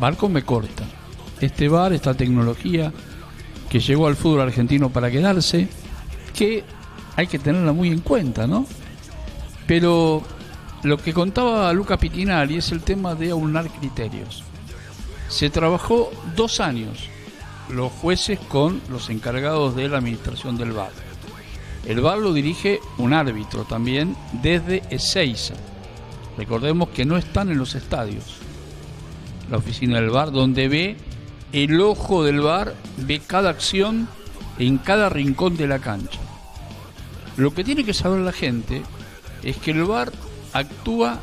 Barco 0.00 0.28
me 0.28 0.42
corta. 0.42 0.82
Este 1.40 1.68
bar, 1.68 1.92
esta 1.92 2.14
tecnología 2.14 2.92
que 3.70 3.78
llegó 3.78 4.08
al 4.08 4.16
fútbol 4.16 4.40
argentino 4.40 4.90
para 4.90 5.12
quedarse, 5.12 5.68
que 6.34 6.64
hay 7.18 7.26
que 7.26 7.38
tenerla 7.38 7.72
muy 7.72 7.88
en 7.88 8.00
cuenta, 8.00 8.46
¿no? 8.46 8.64
Pero 9.66 10.22
lo 10.82 10.96
que 10.96 11.12
contaba 11.12 11.70
Luca 11.74 11.98
Pitinari 11.98 12.56
es 12.56 12.72
el 12.72 12.80
tema 12.80 13.14
de 13.14 13.30
aunar 13.30 13.68
criterios. 13.68 14.42
Se 15.28 15.50
trabajó 15.50 16.10
dos 16.34 16.60
años 16.60 17.10
los 17.68 17.92
jueces 17.92 18.38
con 18.48 18.80
los 18.88 19.10
encargados 19.10 19.76
de 19.76 19.90
la 19.90 19.98
administración 19.98 20.56
del 20.56 20.72
bar 20.72 20.92
el 21.88 22.02
VAR 22.02 22.18
lo 22.18 22.34
dirige 22.34 22.80
un 22.98 23.14
árbitro 23.14 23.64
también 23.64 24.14
desde 24.42 24.82
Ezeiza. 24.90 25.54
Recordemos 26.36 26.90
que 26.90 27.06
no 27.06 27.16
están 27.16 27.50
en 27.50 27.56
los 27.56 27.74
estadios. 27.74 28.36
La 29.50 29.56
oficina 29.56 29.96
del 29.96 30.10
VAR 30.10 30.30
donde 30.30 30.68
ve 30.68 30.96
el 31.52 31.80
ojo 31.80 32.24
del 32.24 32.40
VAR, 32.40 32.74
ve 32.98 33.22
cada 33.26 33.48
acción 33.48 34.06
en 34.58 34.76
cada 34.76 35.08
rincón 35.08 35.56
de 35.56 35.66
la 35.66 35.78
cancha. 35.78 36.20
Lo 37.38 37.54
que 37.54 37.62
tiene 37.62 37.84
que 37.84 37.94
saber 37.94 38.18
la 38.18 38.32
gente 38.32 38.82
es 39.44 39.56
que 39.58 39.70
el 39.70 39.84
VAR 39.84 40.12
actúa 40.52 41.20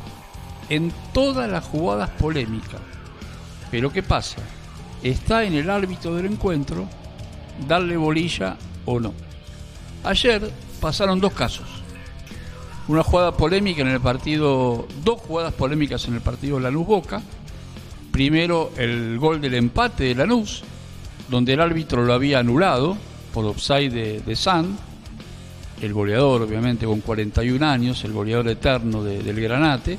en 0.70 0.90
todas 1.12 1.48
las 1.48 1.62
jugadas 1.62 2.08
polémicas. 2.08 2.80
Pero 3.70 3.92
¿qué 3.92 4.02
pasa? 4.02 4.38
Está 5.02 5.44
en 5.44 5.52
el 5.52 5.68
árbitro 5.68 6.14
del 6.14 6.24
encuentro 6.24 6.88
darle 7.68 7.98
bolilla 7.98 8.56
o 8.86 8.98
no. 8.98 9.12
Ayer 10.04 10.50
pasaron 10.80 11.20
dos 11.20 11.34
casos. 11.34 11.66
Una 12.88 13.02
jugada 13.02 13.36
polémica 13.36 13.82
en 13.82 13.88
el 13.88 14.00
partido, 14.00 14.88
dos 15.04 15.20
jugadas 15.20 15.52
polémicas 15.52 16.08
en 16.08 16.14
el 16.14 16.22
partido 16.22 16.58
Lanús 16.58 16.86
Boca. 16.86 17.20
Primero 18.10 18.72
el 18.78 19.18
gol 19.18 19.42
del 19.42 19.52
empate 19.52 20.04
de 20.04 20.14
Lanús, 20.14 20.62
donde 21.28 21.52
el 21.52 21.60
árbitro 21.60 22.06
lo 22.06 22.14
había 22.14 22.38
anulado 22.38 22.96
por 23.34 23.44
offside 23.44 23.92
de, 23.92 24.20
de 24.20 24.34
el 25.80 25.92
goleador 25.92 26.42
obviamente 26.42 26.86
con 26.86 27.00
41 27.00 27.64
años, 27.66 28.04
el 28.04 28.12
goleador 28.12 28.48
eterno 28.48 29.02
del 29.02 29.40
Granate. 29.40 29.98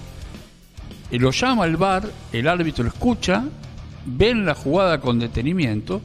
Lo 1.11 1.31
llama 1.31 1.65
el 1.65 1.77
VAR, 1.77 2.09
el 2.33 2.47
árbitro 2.47 2.87
escucha, 2.87 3.43
ven 4.05 4.45
la 4.45 4.55
jugada 4.55 4.99
con 4.99 5.19
detenimiento 5.19 6.01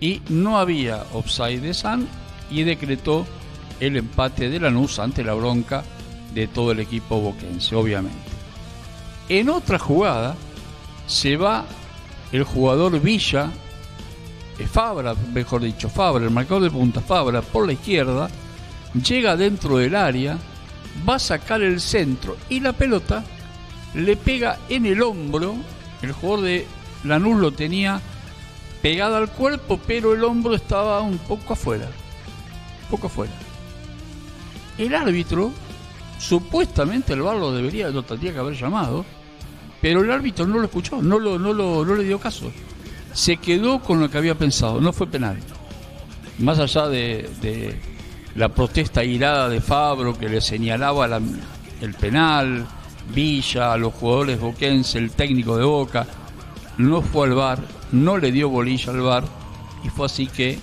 y 0.00 0.20
no 0.30 0.58
había 0.58 1.04
offside 1.12 1.60
de 1.60 1.74
San 1.74 2.08
y 2.50 2.62
decretó 2.64 3.24
el 3.80 3.96
empate 3.96 4.48
de 4.48 4.60
Lanús 4.60 4.98
ante 4.98 5.24
la 5.24 5.34
bronca 5.34 5.84
de 6.34 6.48
todo 6.48 6.72
el 6.72 6.80
equipo 6.80 7.20
boquense, 7.20 7.74
obviamente. 7.76 8.18
En 9.28 9.48
otra 9.48 9.78
jugada 9.78 10.34
se 11.06 11.36
va 11.36 11.64
el 12.32 12.44
jugador 12.44 13.00
Villa, 13.00 13.50
eh, 14.58 14.66
Fabra, 14.66 15.14
mejor 15.32 15.62
dicho, 15.62 15.88
Fabra, 15.88 16.24
el 16.24 16.30
marcador 16.30 16.62
de 16.62 16.70
punta 16.70 17.00
Fabra 17.00 17.42
por 17.42 17.66
la 17.66 17.74
izquierda, 17.74 18.28
llega 18.94 19.36
dentro 19.36 19.78
del 19.78 19.94
área, 19.94 20.38
va 21.08 21.16
a 21.16 21.18
sacar 21.18 21.62
el 21.62 21.80
centro 21.80 22.36
y 22.48 22.60
la 22.60 22.72
pelota 22.72 23.24
le 23.94 24.16
pega 24.16 24.58
en 24.68 24.86
el 24.86 25.02
hombro, 25.02 25.54
el 26.02 26.12
jugador 26.12 26.44
de 26.44 26.66
Lanús 27.04 27.38
lo 27.38 27.52
tenía 27.52 28.00
pegado 28.80 29.16
al 29.16 29.30
cuerpo, 29.30 29.80
pero 29.86 30.14
el 30.14 30.24
hombro 30.24 30.54
estaba 30.54 31.00
un 31.00 31.18
poco 31.18 31.52
afuera 31.52 31.88
poco 32.92 33.08
fuera. 33.08 33.32
El 34.76 34.94
árbitro, 34.94 35.50
supuestamente 36.18 37.14
el 37.14 37.22
bar 37.22 37.36
lo 37.36 37.52
debería, 37.52 37.88
lo 37.88 38.02
tendría 38.02 38.34
que 38.34 38.38
haber 38.38 38.54
llamado, 38.54 39.04
pero 39.80 40.02
el 40.02 40.10
árbitro 40.10 40.46
no 40.46 40.58
lo 40.58 40.64
escuchó, 40.64 41.00
no, 41.00 41.18
lo, 41.18 41.38
no, 41.38 41.54
lo, 41.54 41.86
no 41.86 41.94
le 41.94 42.04
dio 42.04 42.18
caso. 42.20 42.52
Se 43.14 43.38
quedó 43.38 43.80
con 43.80 43.98
lo 43.98 44.10
que 44.10 44.18
había 44.18 44.34
pensado, 44.34 44.80
no 44.80 44.92
fue 44.92 45.06
penal. 45.06 45.38
Más 46.38 46.58
allá 46.58 46.86
de, 46.88 47.78
la 48.34 48.48
protesta 48.48 49.04
irada 49.04 49.48
de 49.48 49.60
Fabro 49.60 50.18
que 50.18 50.28
le 50.28 50.40
señalaba 50.40 51.06
el 51.80 51.94
penal, 51.94 52.66
Villa, 53.14 53.72
a 53.72 53.76
los 53.76 53.92
jugadores 53.94 54.40
boquense, 54.40 54.98
el 54.98 55.10
técnico 55.10 55.56
de 55.56 55.64
Boca, 55.64 56.06
no 56.78 57.02
fue 57.02 57.26
al 57.26 57.34
bar, 57.34 57.58
no 57.90 58.16
le 58.16 58.32
dio 58.32 58.48
bolilla 58.48 58.92
al 58.92 59.00
bar 59.00 59.24
y 59.84 59.88
fue 59.88 60.06
así 60.06 60.26
que 60.26 60.58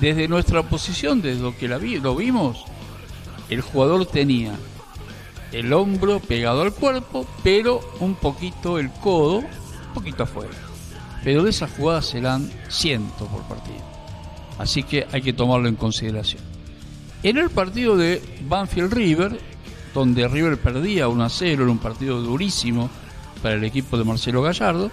desde 0.00 0.26
nuestra 0.26 0.62
posición, 0.62 1.22
desde 1.22 1.42
lo 1.42 1.56
que 1.56 1.68
la 1.68 1.78
vi, 1.78 2.00
lo 2.00 2.16
vimos, 2.16 2.64
el 3.48 3.60
jugador 3.60 4.06
tenía 4.06 4.54
el 5.52 5.72
hombro 5.72 6.18
pegado 6.18 6.62
al 6.62 6.72
cuerpo, 6.72 7.26
pero 7.44 7.80
un 8.00 8.16
poquito 8.16 8.78
el 8.78 8.90
codo, 8.90 9.36
un 9.36 9.94
poquito 9.94 10.24
afuera. 10.24 10.54
Pero 11.22 11.44
de 11.44 11.50
esas 11.50 11.70
jugadas 11.70 12.06
serán 12.06 12.50
cientos 12.68 13.28
por 13.28 13.42
partido. 13.42 13.84
Así 14.58 14.82
que 14.82 15.06
hay 15.12 15.22
que 15.22 15.32
tomarlo 15.32 15.68
en 15.68 15.76
consideración. 15.76 16.53
En 17.24 17.38
el 17.38 17.48
partido 17.48 17.96
de 17.96 18.20
Banfield 18.46 18.92
River, 18.92 19.40
donde 19.94 20.28
River 20.28 20.58
perdía 20.58 21.08
1 21.08 21.24
a 21.24 21.30
0, 21.30 21.62
era 21.62 21.72
un 21.72 21.78
partido 21.78 22.20
durísimo 22.20 22.90
para 23.42 23.54
el 23.54 23.64
equipo 23.64 23.96
de 23.96 24.04
Marcelo 24.04 24.42
Gallardo, 24.42 24.90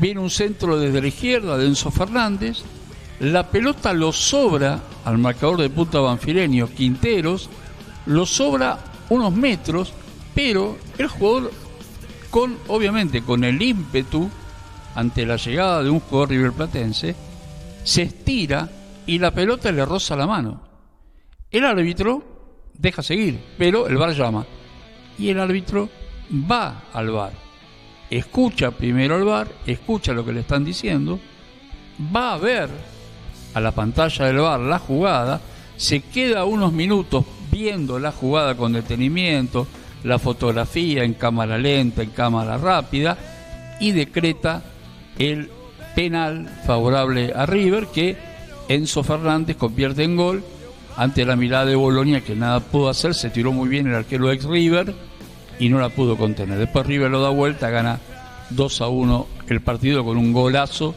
viene 0.00 0.20
un 0.20 0.30
centro 0.30 0.78
desde 0.78 1.02
la 1.02 1.08
izquierda 1.08 1.58
de 1.58 1.66
Enzo 1.66 1.90
Fernández, 1.90 2.62
la 3.20 3.50
pelota 3.50 3.92
lo 3.92 4.14
sobra 4.14 4.80
al 5.04 5.18
marcador 5.18 5.60
de 5.60 5.68
punta 5.68 6.00
banfileño 6.00 6.70
Quinteros, 6.74 7.50
lo 8.06 8.24
sobra 8.24 8.78
unos 9.10 9.34
metros, 9.34 9.92
pero 10.34 10.78
el 10.96 11.08
jugador 11.08 11.52
con 12.30 12.56
obviamente 12.68 13.20
con 13.20 13.44
el 13.44 13.60
ímpetu 13.60 14.30
ante 14.94 15.26
la 15.26 15.36
llegada 15.36 15.82
de 15.82 15.90
un 15.90 16.00
jugador 16.00 16.30
riverplatense 16.30 17.14
se 17.84 18.02
estira 18.02 18.70
y 19.06 19.18
la 19.18 19.32
pelota 19.32 19.70
le 19.70 19.84
roza 19.84 20.16
la 20.16 20.26
mano. 20.26 20.65
El 21.56 21.64
árbitro 21.64 22.22
deja 22.74 23.02
seguir, 23.02 23.40
pero 23.56 23.86
el 23.86 23.96
bar 23.96 24.12
llama 24.12 24.44
y 25.18 25.30
el 25.30 25.40
árbitro 25.40 25.88
va 26.30 26.82
al 26.92 27.10
bar. 27.10 27.32
Escucha 28.10 28.72
primero 28.72 29.14
al 29.14 29.24
bar, 29.24 29.48
escucha 29.66 30.12
lo 30.12 30.22
que 30.22 30.34
le 30.34 30.40
están 30.40 30.66
diciendo, 30.66 31.18
va 32.14 32.34
a 32.34 32.36
ver 32.36 32.68
a 33.54 33.60
la 33.62 33.70
pantalla 33.70 34.26
del 34.26 34.36
bar 34.36 34.60
la 34.60 34.78
jugada, 34.78 35.40
se 35.78 36.00
queda 36.00 36.44
unos 36.44 36.74
minutos 36.74 37.24
viendo 37.50 37.98
la 37.98 38.12
jugada 38.12 38.54
con 38.54 38.74
detenimiento, 38.74 39.66
la 40.04 40.18
fotografía 40.18 41.04
en 41.04 41.14
cámara 41.14 41.56
lenta, 41.56 42.02
en 42.02 42.10
cámara 42.10 42.58
rápida, 42.58 43.16
y 43.80 43.92
decreta 43.92 44.62
el 45.18 45.48
penal 45.94 46.50
favorable 46.66 47.32
a 47.34 47.46
River 47.46 47.86
que 47.86 48.14
Enzo 48.68 49.02
Fernández 49.02 49.56
convierte 49.56 50.04
en 50.04 50.16
gol 50.16 50.44
ante 50.96 51.24
la 51.24 51.36
mirada 51.36 51.66
de 51.66 51.74
Bolonia 51.74 52.22
que 52.22 52.34
nada 52.34 52.60
pudo 52.60 52.88
hacer, 52.88 53.14
se 53.14 53.30
tiró 53.30 53.52
muy 53.52 53.68
bien 53.68 53.86
el 53.86 53.94
arquero 53.94 54.32
ex 54.32 54.44
River 54.44 54.94
y 55.58 55.68
no 55.68 55.78
la 55.78 55.90
pudo 55.90 56.16
contener. 56.16 56.58
Después 56.58 56.86
River 56.86 57.10
lo 57.10 57.20
da 57.20 57.30
vuelta, 57.30 57.70
gana 57.70 58.00
2 58.50 58.80
a 58.80 58.88
1 58.88 59.26
el 59.48 59.60
partido 59.60 60.04
con 60.04 60.16
un 60.16 60.32
golazo 60.32 60.94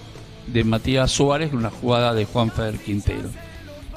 de 0.48 0.64
Matías 0.64 1.12
Suárez, 1.12 1.54
una 1.54 1.70
jugada 1.70 2.14
de 2.14 2.26
Juan 2.26 2.52
Feder 2.52 2.78
Quintero. 2.80 3.30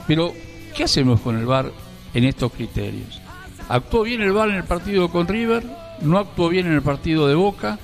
Pero, 0.06 0.32
¿qué 0.74 0.84
hacemos 0.84 1.20
con 1.20 1.38
el 1.38 1.46
VAR 1.46 1.72
en 2.14 2.24
estos 2.24 2.52
criterios? 2.52 3.20
¿Actuó 3.68 4.02
bien 4.02 4.20
el 4.22 4.32
VAR 4.32 4.50
en 4.50 4.56
el 4.56 4.64
partido 4.64 5.08
con 5.08 5.28
River? 5.28 5.64
¿No 6.02 6.18
actuó 6.18 6.48
bien 6.48 6.66
en 6.66 6.74
el 6.74 6.82
partido 6.82 7.28
de 7.28 7.34
Boca? 7.34 7.78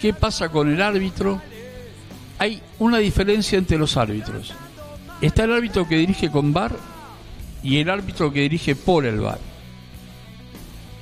¿Qué 0.00 0.12
pasa 0.14 0.48
con 0.48 0.72
el 0.72 0.80
árbitro? 0.80 1.40
Hay 2.38 2.60
una 2.78 2.98
diferencia 2.98 3.58
entre 3.58 3.78
los 3.78 3.96
árbitros. 3.96 4.54
Está 5.20 5.44
el 5.44 5.52
árbitro 5.52 5.86
que 5.86 5.96
dirige 5.96 6.30
con 6.30 6.52
VAR 6.52 6.76
y 7.66 7.78
el 7.78 7.90
árbitro 7.90 8.32
que 8.32 8.42
dirige 8.42 8.76
por 8.76 9.04
el 9.04 9.18
VAR. 9.18 9.40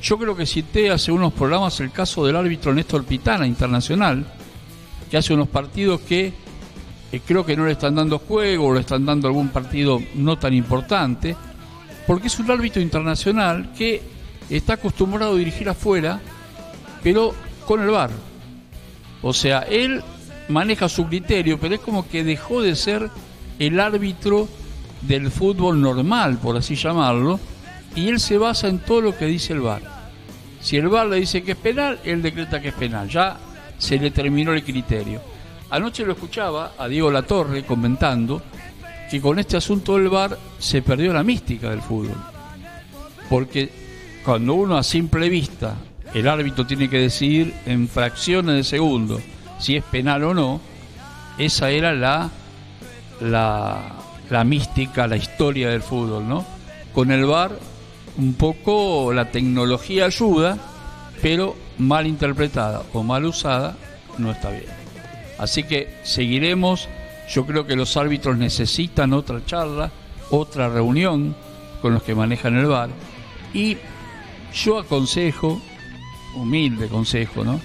Yo 0.02 0.18
creo 0.18 0.34
que 0.34 0.46
cité 0.46 0.90
hace 0.90 1.12
unos 1.12 1.34
programas 1.34 1.78
el 1.80 1.92
caso 1.92 2.24
del 2.24 2.36
árbitro 2.36 2.72
Néstor 2.72 3.04
Pitana, 3.04 3.46
internacional, 3.46 4.24
que 5.10 5.18
hace 5.18 5.34
unos 5.34 5.48
partidos 5.48 6.00
que 6.00 6.32
eh, 7.12 7.20
creo 7.26 7.44
que 7.44 7.54
no 7.54 7.66
le 7.66 7.72
están 7.72 7.94
dando 7.94 8.18
juego 8.18 8.68
o 8.68 8.74
le 8.74 8.80
están 8.80 9.04
dando 9.04 9.28
algún 9.28 9.48
partido 9.48 10.00
no 10.14 10.38
tan 10.38 10.54
importante, 10.54 11.36
porque 12.06 12.28
es 12.28 12.38
un 12.38 12.50
árbitro 12.50 12.80
internacional 12.80 13.70
que 13.76 14.00
está 14.48 14.74
acostumbrado 14.74 15.34
a 15.34 15.38
dirigir 15.38 15.68
afuera, 15.68 16.18
pero 17.02 17.34
con 17.66 17.82
el 17.82 17.90
VAR. 17.90 18.10
O 19.20 19.34
sea, 19.34 19.60
él 19.60 20.02
maneja 20.48 20.88
su 20.88 21.06
criterio, 21.08 21.60
pero 21.60 21.74
es 21.74 21.80
como 21.82 22.08
que 22.08 22.24
dejó 22.24 22.62
de 22.62 22.74
ser 22.74 23.10
el 23.58 23.78
árbitro 23.80 24.48
del 25.06 25.30
fútbol 25.30 25.80
normal, 25.80 26.38
por 26.38 26.56
así 26.56 26.74
llamarlo, 26.74 27.38
y 27.94 28.08
él 28.08 28.20
se 28.20 28.38
basa 28.38 28.68
en 28.68 28.78
todo 28.78 29.00
lo 29.00 29.16
que 29.16 29.26
dice 29.26 29.52
el 29.52 29.60
VAR. 29.60 29.82
Si 30.60 30.76
el 30.76 30.88
VAR 30.88 31.06
le 31.06 31.16
dice 31.16 31.42
que 31.42 31.52
es 31.52 31.58
penal, 31.58 32.00
él 32.04 32.22
decreta 32.22 32.60
que 32.60 32.68
es 32.68 32.74
penal. 32.74 33.08
Ya 33.08 33.36
se 33.78 33.98
le 33.98 34.10
terminó 34.10 34.52
el 34.52 34.64
criterio. 34.64 35.20
Anoche 35.70 36.04
lo 36.04 36.12
escuchaba 36.12 36.72
a 36.78 36.88
Diego 36.88 37.10
Latorre 37.10 37.64
comentando 37.64 38.42
que 39.10 39.20
con 39.20 39.38
este 39.38 39.56
asunto 39.56 39.96
del 39.96 40.08
VAR 40.08 40.38
se 40.58 40.82
perdió 40.82 41.12
la 41.12 41.22
mística 41.22 41.70
del 41.70 41.82
fútbol. 41.82 42.16
Porque 43.28 43.70
cuando 44.24 44.54
uno 44.54 44.76
a 44.76 44.82
simple 44.82 45.28
vista, 45.28 45.74
el 46.14 46.28
árbitro 46.28 46.66
tiene 46.66 46.88
que 46.88 46.98
decidir 46.98 47.54
en 47.66 47.88
fracciones 47.88 48.54
de 48.56 48.64
segundo 48.64 49.20
si 49.58 49.76
es 49.76 49.84
penal 49.84 50.24
o 50.24 50.34
no, 50.34 50.60
esa 51.38 51.70
era 51.70 51.92
la, 51.92 52.30
la, 53.20 53.82
la 54.34 54.42
mística, 54.42 55.06
la 55.06 55.14
historia 55.14 55.68
del 55.70 55.80
fútbol, 55.80 56.28
¿no? 56.28 56.44
Con 56.92 57.12
el 57.12 57.24
VAR 57.24 57.56
un 58.18 58.34
poco 58.34 59.12
la 59.12 59.30
tecnología 59.30 60.06
ayuda, 60.06 60.58
pero 61.22 61.54
mal 61.78 62.04
interpretada 62.04 62.82
o 62.92 63.04
mal 63.04 63.26
usada 63.26 63.76
no 64.18 64.32
está 64.32 64.50
bien. 64.50 64.64
Así 65.38 65.62
que 65.62 66.00
seguiremos, 66.02 66.88
yo 67.32 67.46
creo 67.46 67.64
que 67.64 67.76
los 67.76 67.96
árbitros 67.96 68.36
necesitan 68.36 69.12
otra 69.12 69.40
charla, 69.46 69.92
otra 70.30 70.68
reunión 70.68 71.36
con 71.80 71.94
los 71.94 72.02
que 72.02 72.16
manejan 72.16 72.56
el 72.56 72.66
bar 72.66 72.90
y 73.52 73.76
yo 74.52 74.80
aconsejo, 74.80 75.60
humilde 76.34 76.88
consejo, 76.88 77.44
¿no? 77.44 77.60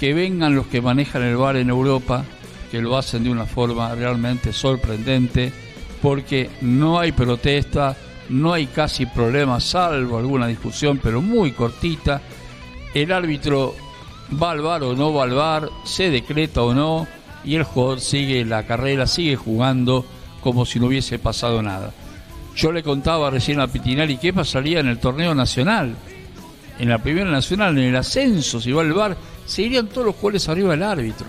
Que 0.00 0.14
vengan 0.14 0.54
los 0.54 0.66
que 0.68 0.80
manejan 0.80 1.24
el 1.24 1.36
bar 1.36 1.56
en 1.56 1.68
Europa, 1.68 2.24
que 2.70 2.80
lo 2.80 2.96
hacen 2.96 3.24
de 3.24 3.30
una 3.30 3.44
forma 3.44 3.94
realmente 3.94 4.54
sorprendente, 4.54 5.65
porque 6.02 6.50
no 6.60 6.98
hay 6.98 7.12
protesta, 7.12 7.96
no 8.28 8.52
hay 8.52 8.66
casi 8.66 9.06
problemas, 9.06 9.64
salvo 9.64 10.18
alguna 10.18 10.46
discusión, 10.46 11.00
pero 11.02 11.22
muy 11.22 11.52
cortita. 11.52 12.20
El 12.94 13.12
árbitro 13.12 13.74
va 14.42 14.52
al 14.52 14.60
bar 14.60 14.82
o 14.82 14.94
no 14.94 15.12
va 15.12 15.24
al 15.24 15.34
bar, 15.34 15.70
se 15.84 16.10
decreta 16.10 16.62
o 16.62 16.74
no, 16.74 17.06
y 17.44 17.54
el 17.54 17.62
jugador 17.62 18.00
sigue 18.00 18.44
la 18.44 18.66
carrera, 18.66 19.06
sigue 19.06 19.36
jugando 19.36 20.04
como 20.40 20.66
si 20.66 20.80
no 20.80 20.86
hubiese 20.86 21.18
pasado 21.18 21.62
nada. 21.62 21.92
Yo 22.56 22.72
le 22.72 22.82
contaba 22.82 23.30
recién 23.30 23.60
a 23.60 23.68
Pitinari 23.68 24.16
qué 24.16 24.32
pasaría 24.32 24.80
en 24.80 24.88
el 24.88 24.98
torneo 24.98 25.34
nacional, 25.34 25.94
en 26.78 26.88
la 26.88 26.98
primera 26.98 27.30
nacional, 27.30 27.76
en 27.78 27.84
el 27.84 27.96
ascenso, 27.96 28.60
si 28.60 28.72
va 28.72 28.82
al 28.82 28.92
bar, 28.92 29.16
se 29.46 29.62
irían 29.62 29.88
todos 29.88 30.06
los 30.06 30.20
goles 30.20 30.48
arriba 30.48 30.70
del 30.70 30.82
árbitro. 30.82 31.26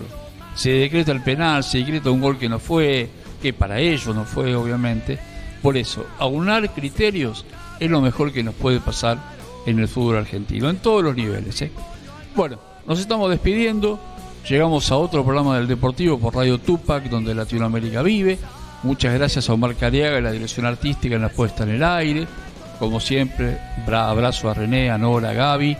Se 0.54 0.70
decreta 0.70 1.12
el 1.12 1.22
penal, 1.22 1.62
se 1.62 1.78
decreta 1.78 2.10
un 2.10 2.20
gol 2.20 2.38
que 2.38 2.48
no 2.48 2.58
fue, 2.58 3.08
que 3.40 3.52
para 3.52 3.80
ellos 3.80 4.14
no 4.14 4.24
fue, 4.24 4.54
obviamente 4.54 5.18
por 5.62 5.76
eso, 5.76 6.06
aunar 6.18 6.72
criterios 6.72 7.44
es 7.80 7.90
lo 7.90 8.00
mejor 8.00 8.32
que 8.32 8.42
nos 8.42 8.54
puede 8.54 8.80
pasar 8.80 9.18
en 9.66 9.78
el 9.78 9.88
fútbol 9.88 10.16
argentino, 10.16 10.70
en 10.70 10.76
todos 10.76 11.02
los 11.02 11.16
niveles. 11.16 11.60
¿eh? 11.62 11.70
Bueno, 12.34 12.58
nos 12.86 13.00
estamos 13.00 13.30
despidiendo. 13.30 13.98
Llegamos 14.48 14.90
a 14.90 14.96
otro 14.96 15.24
programa 15.24 15.58
del 15.58 15.66
Deportivo 15.66 16.18
por 16.18 16.34
Radio 16.34 16.58
Tupac, 16.58 17.04
donde 17.04 17.34
Latinoamérica 17.34 18.02
vive. 18.02 18.38
Muchas 18.82 19.12
gracias 19.14 19.48
a 19.48 19.52
Omar 19.52 19.74
Cariaga 19.74 20.20
la 20.20 20.30
dirección 20.30 20.64
artística 20.64 21.16
en 21.16 21.22
la 21.22 21.28
puesta 21.28 21.64
en 21.64 21.70
el 21.70 21.82
aire. 21.82 22.26
Como 22.78 23.00
siempre, 23.00 23.58
abrazo 23.92 24.48
a 24.48 24.54
René, 24.54 24.90
a 24.90 24.98
Nora, 24.98 25.30
a 25.30 25.34
Gaby, 25.34 25.76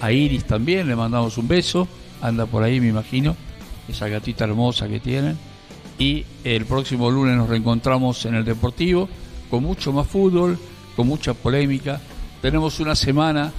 a 0.00 0.12
Iris 0.12 0.44
también, 0.44 0.86
le 0.86 0.94
mandamos 0.94 1.36
un 1.36 1.48
beso. 1.48 1.88
Anda 2.22 2.46
por 2.46 2.62
ahí, 2.62 2.80
me 2.80 2.88
imagino, 2.88 3.36
esa 3.88 4.08
gatita 4.08 4.44
hermosa 4.44 4.88
que 4.88 5.00
tienen 5.00 5.36
y 5.98 6.24
el 6.44 6.64
próximo 6.64 7.10
lunes 7.10 7.36
nos 7.36 7.48
reencontramos 7.48 8.24
en 8.24 8.36
el 8.36 8.44
Deportivo 8.44 9.08
con 9.50 9.64
mucho 9.64 9.92
más 9.92 10.06
fútbol, 10.06 10.58
con 10.94 11.06
mucha 11.06 11.34
polémica. 11.34 12.00
Tenemos 12.40 12.78
una 12.80 12.94
semana 12.94 13.52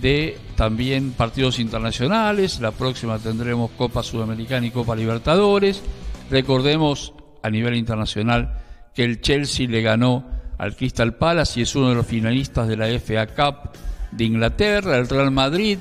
de 0.00 0.36
también 0.56 1.12
partidos 1.12 1.58
internacionales, 1.58 2.60
la 2.60 2.72
próxima 2.72 3.18
tendremos 3.18 3.70
Copa 3.72 4.02
Sudamericana 4.02 4.66
y 4.66 4.70
Copa 4.70 4.96
Libertadores. 4.96 5.82
Recordemos 6.30 7.12
a 7.42 7.50
nivel 7.50 7.76
internacional 7.76 8.58
que 8.94 9.04
el 9.04 9.20
Chelsea 9.20 9.68
le 9.68 9.82
ganó 9.82 10.26
al 10.58 10.74
Crystal 10.74 11.14
Palace 11.14 11.60
y 11.60 11.62
es 11.62 11.76
uno 11.76 11.90
de 11.90 11.94
los 11.94 12.06
finalistas 12.06 12.66
de 12.66 12.76
la 12.76 12.88
FA 12.98 13.26
Cup 13.28 13.70
de 14.10 14.24
Inglaterra. 14.24 14.96
El 14.96 15.08
Real 15.08 15.30
Madrid 15.30 15.78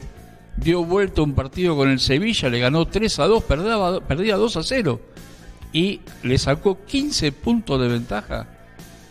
dio 0.58 0.84
vuelta 0.84 1.24
un 1.24 1.34
partido 1.34 1.76
con 1.76 1.90
el 1.90 2.00
Sevilla, 2.00 2.50
le 2.50 2.60
ganó 2.60 2.86
3 2.86 3.20
a 3.20 3.28
2, 3.28 3.44
perdía, 3.46 4.00
perdía 4.08 4.36
2 4.36 4.58
a 4.58 4.64
0 4.64 5.02
y 5.76 6.00
le 6.24 6.38
sacó 6.38 6.86
15 6.86 7.34
puntos 7.34 7.82
de 7.82 7.90
ventaja 7.90 8.48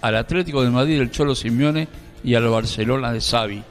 al 0.01 0.17
Atlético 0.17 0.65
de 0.65 0.71
Madrid 0.71 0.99
del 0.99 1.11
Cholo 1.11 1.35
Simeone 1.35 1.89
y 2.25 2.37
al 2.37 2.49
Barcelona 2.49 3.13
de 3.13 3.21
Xavi. 3.21 3.63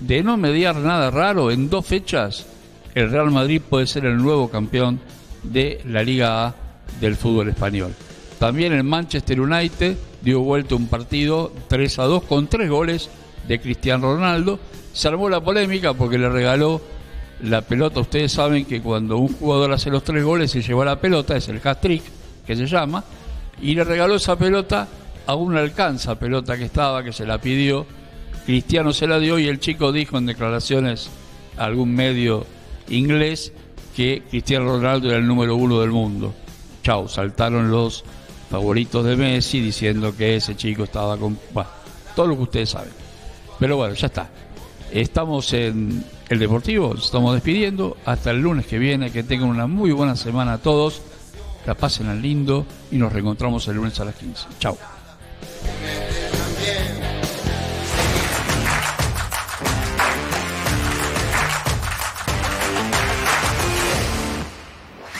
De 0.00 0.22
no 0.22 0.38
mediar 0.38 0.76
nada 0.76 1.10
raro, 1.10 1.50
en 1.50 1.68
dos 1.68 1.84
fechas 1.84 2.46
el 2.94 3.10
Real 3.10 3.30
Madrid 3.30 3.60
puede 3.60 3.86
ser 3.86 4.06
el 4.06 4.16
nuevo 4.16 4.48
campeón 4.48 4.98
de 5.42 5.82
la 5.84 6.02
Liga 6.02 6.46
A 6.46 6.54
del 7.02 7.16
fútbol 7.16 7.50
español. 7.50 7.92
También 8.38 8.72
el 8.72 8.82
Manchester 8.82 9.38
United 9.38 9.98
dio 10.22 10.40
vuelta 10.40 10.74
un 10.74 10.86
partido 10.86 11.52
3 11.68 11.98
a 11.98 12.04
2 12.04 12.22
con 12.22 12.46
tres 12.46 12.70
goles 12.70 13.10
de 13.46 13.60
Cristiano 13.60 14.14
Ronaldo. 14.14 14.58
Se 14.94 15.08
armó 15.08 15.28
la 15.28 15.42
polémica 15.42 15.92
porque 15.92 16.16
le 16.16 16.30
regaló 16.30 16.80
la 17.42 17.62
pelota, 17.62 18.00
ustedes 18.00 18.32
saben 18.32 18.64
que 18.64 18.80
cuando 18.80 19.18
un 19.18 19.28
jugador 19.28 19.72
hace 19.72 19.90
los 19.90 20.02
tres 20.02 20.24
goles 20.24 20.54
y 20.54 20.62
lleva 20.62 20.84
la 20.84 21.00
pelota, 21.00 21.36
es 21.36 21.48
el 21.48 21.60
hat-trick 21.62 22.02
que 22.46 22.56
se 22.56 22.66
llama, 22.66 23.04
y 23.60 23.74
le 23.74 23.84
regaló 23.84 24.16
esa 24.16 24.36
pelota 24.36 24.88
a 25.26 25.34
una 25.34 25.60
alcanza 25.60 26.18
pelota 26.18 26.56
que 26.56 26.64
estaba, 26.64 27.02
que 27.02 27.12
se 27.12 27.26
la 27.26 27.38
pidió, 27.38 27.86
Cristiano 28.46 28.92
se 28.92 29.06
la 29.06 29.18
dio 29.18 29.38
y 29.38 29.48
el 29.48 29.58
chico 29.58 29.90
dijo 29.90 30.18
en 30.18 30.26
declaraciones 30.26 31.10
a 31.56 31.64
algún 31.64 31.92
medio 31.92 32.46
inglés 32.88 33.52
que 33.96 34.22
Cristiano 34.30 34.66
Ronaldo 34.66 35.08
era 35.08 35.18
el 35.18 35.26
número 35.26 35.56
uno 35.56 35.80
del 35.80 35.90
mundo. 35.90 36.32
Chau, 36.84 37.08
saltaron 37.08 37.70
los 37.70 38.04
favoritos 38.48 39.04
de 39.04 39.16
Messi 39.16 39.60
diciendo 39.60 40.14
que 40.16 40.36
ese 40.36 40.54
chico 40.54 40.84
estaba 40.84 41.16
con... 41.16 41.36
Bueno, 41.52 41.68
todo 42.14 42.28
lo 42.28 42.36
que 42.36 42.42
ustedes 42.42 42.70
saben. 42.70 42.92
Pero 43.58 43.78
bueno, 43.78 43.94
ya 43.94 44.06
está. 44.06 44.30
Estamos 44.92 45.52
en 45.52 46.04
el 46.28 46.38
Deportivo, 46.38 46.94
estamos 46.94 47.34
despidiendo. 47.34 47.96
Hasta 48.04 48.30
el 48.30 48.40
lunes 48.40 48.66
que 48.66 48.78
viene, 48.78 49.10
que 49.10 49.22
tengan 49.22 49.48
una 49.48 49.66
muy 49.66 49.92
buena 49.92 50.16
semana 50.16 50.54
a 50.54 50.58
todos. 50.58 51.00
La 51.66 51.74
pasen 51.74 52.08
al 52.08 52.22
lindo 52.22 52.64
y 52.90 52.96
nos 52.96 53.12
reencontramos 53.12 53.66
el 53.68 53.76
lunes 53.76 53.98
a 54.00 54.04
las 54.04 54.14
15. 54.14 54.46
Chao. 54.58 54.78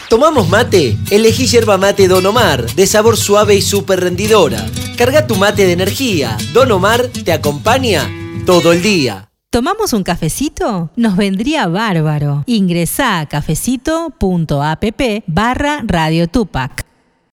¿Tomamos 0.09 0.49
mate? 0.49 0.97
Elegí 1.11 1.47
yerba 1.47 1.79
mate 1.79 2.07
Don 2.07 2.25
Omar, 2.25 2.65
de 2.75 2.87
sabor 2.87 3.17
suave 3.17 3.57
y 3.57 3.63
súper 3.63 4.01
rendidora. 4.01 4.65
Carga 4.97 5.27
tu 5.27 5.35
mate 5.35 5.67
de 5.67 5.73
energía. 5.73 6.37
Don 6.53 6.71
Omar 6.71 7.09
te 7.09 7.33
acompaña 7.33 8.09
todo 8.47 8.73
el 8.73 8.83
día. 8.83 9.26
¿Tomamos 9.57 9.95
un 9.95 10.03
cafecito? 10.03 10.91
Nos 10.97 11.17
vendría 11.17 11.67
bárbaro. 11.67 12.45
Ingresa 12.45 13.21
a 13.21 13.27
cafecito.app 13.27 14.93
barra 15.27 15.81
Radio 15.83 16.29
Tupac. 16.29 16.85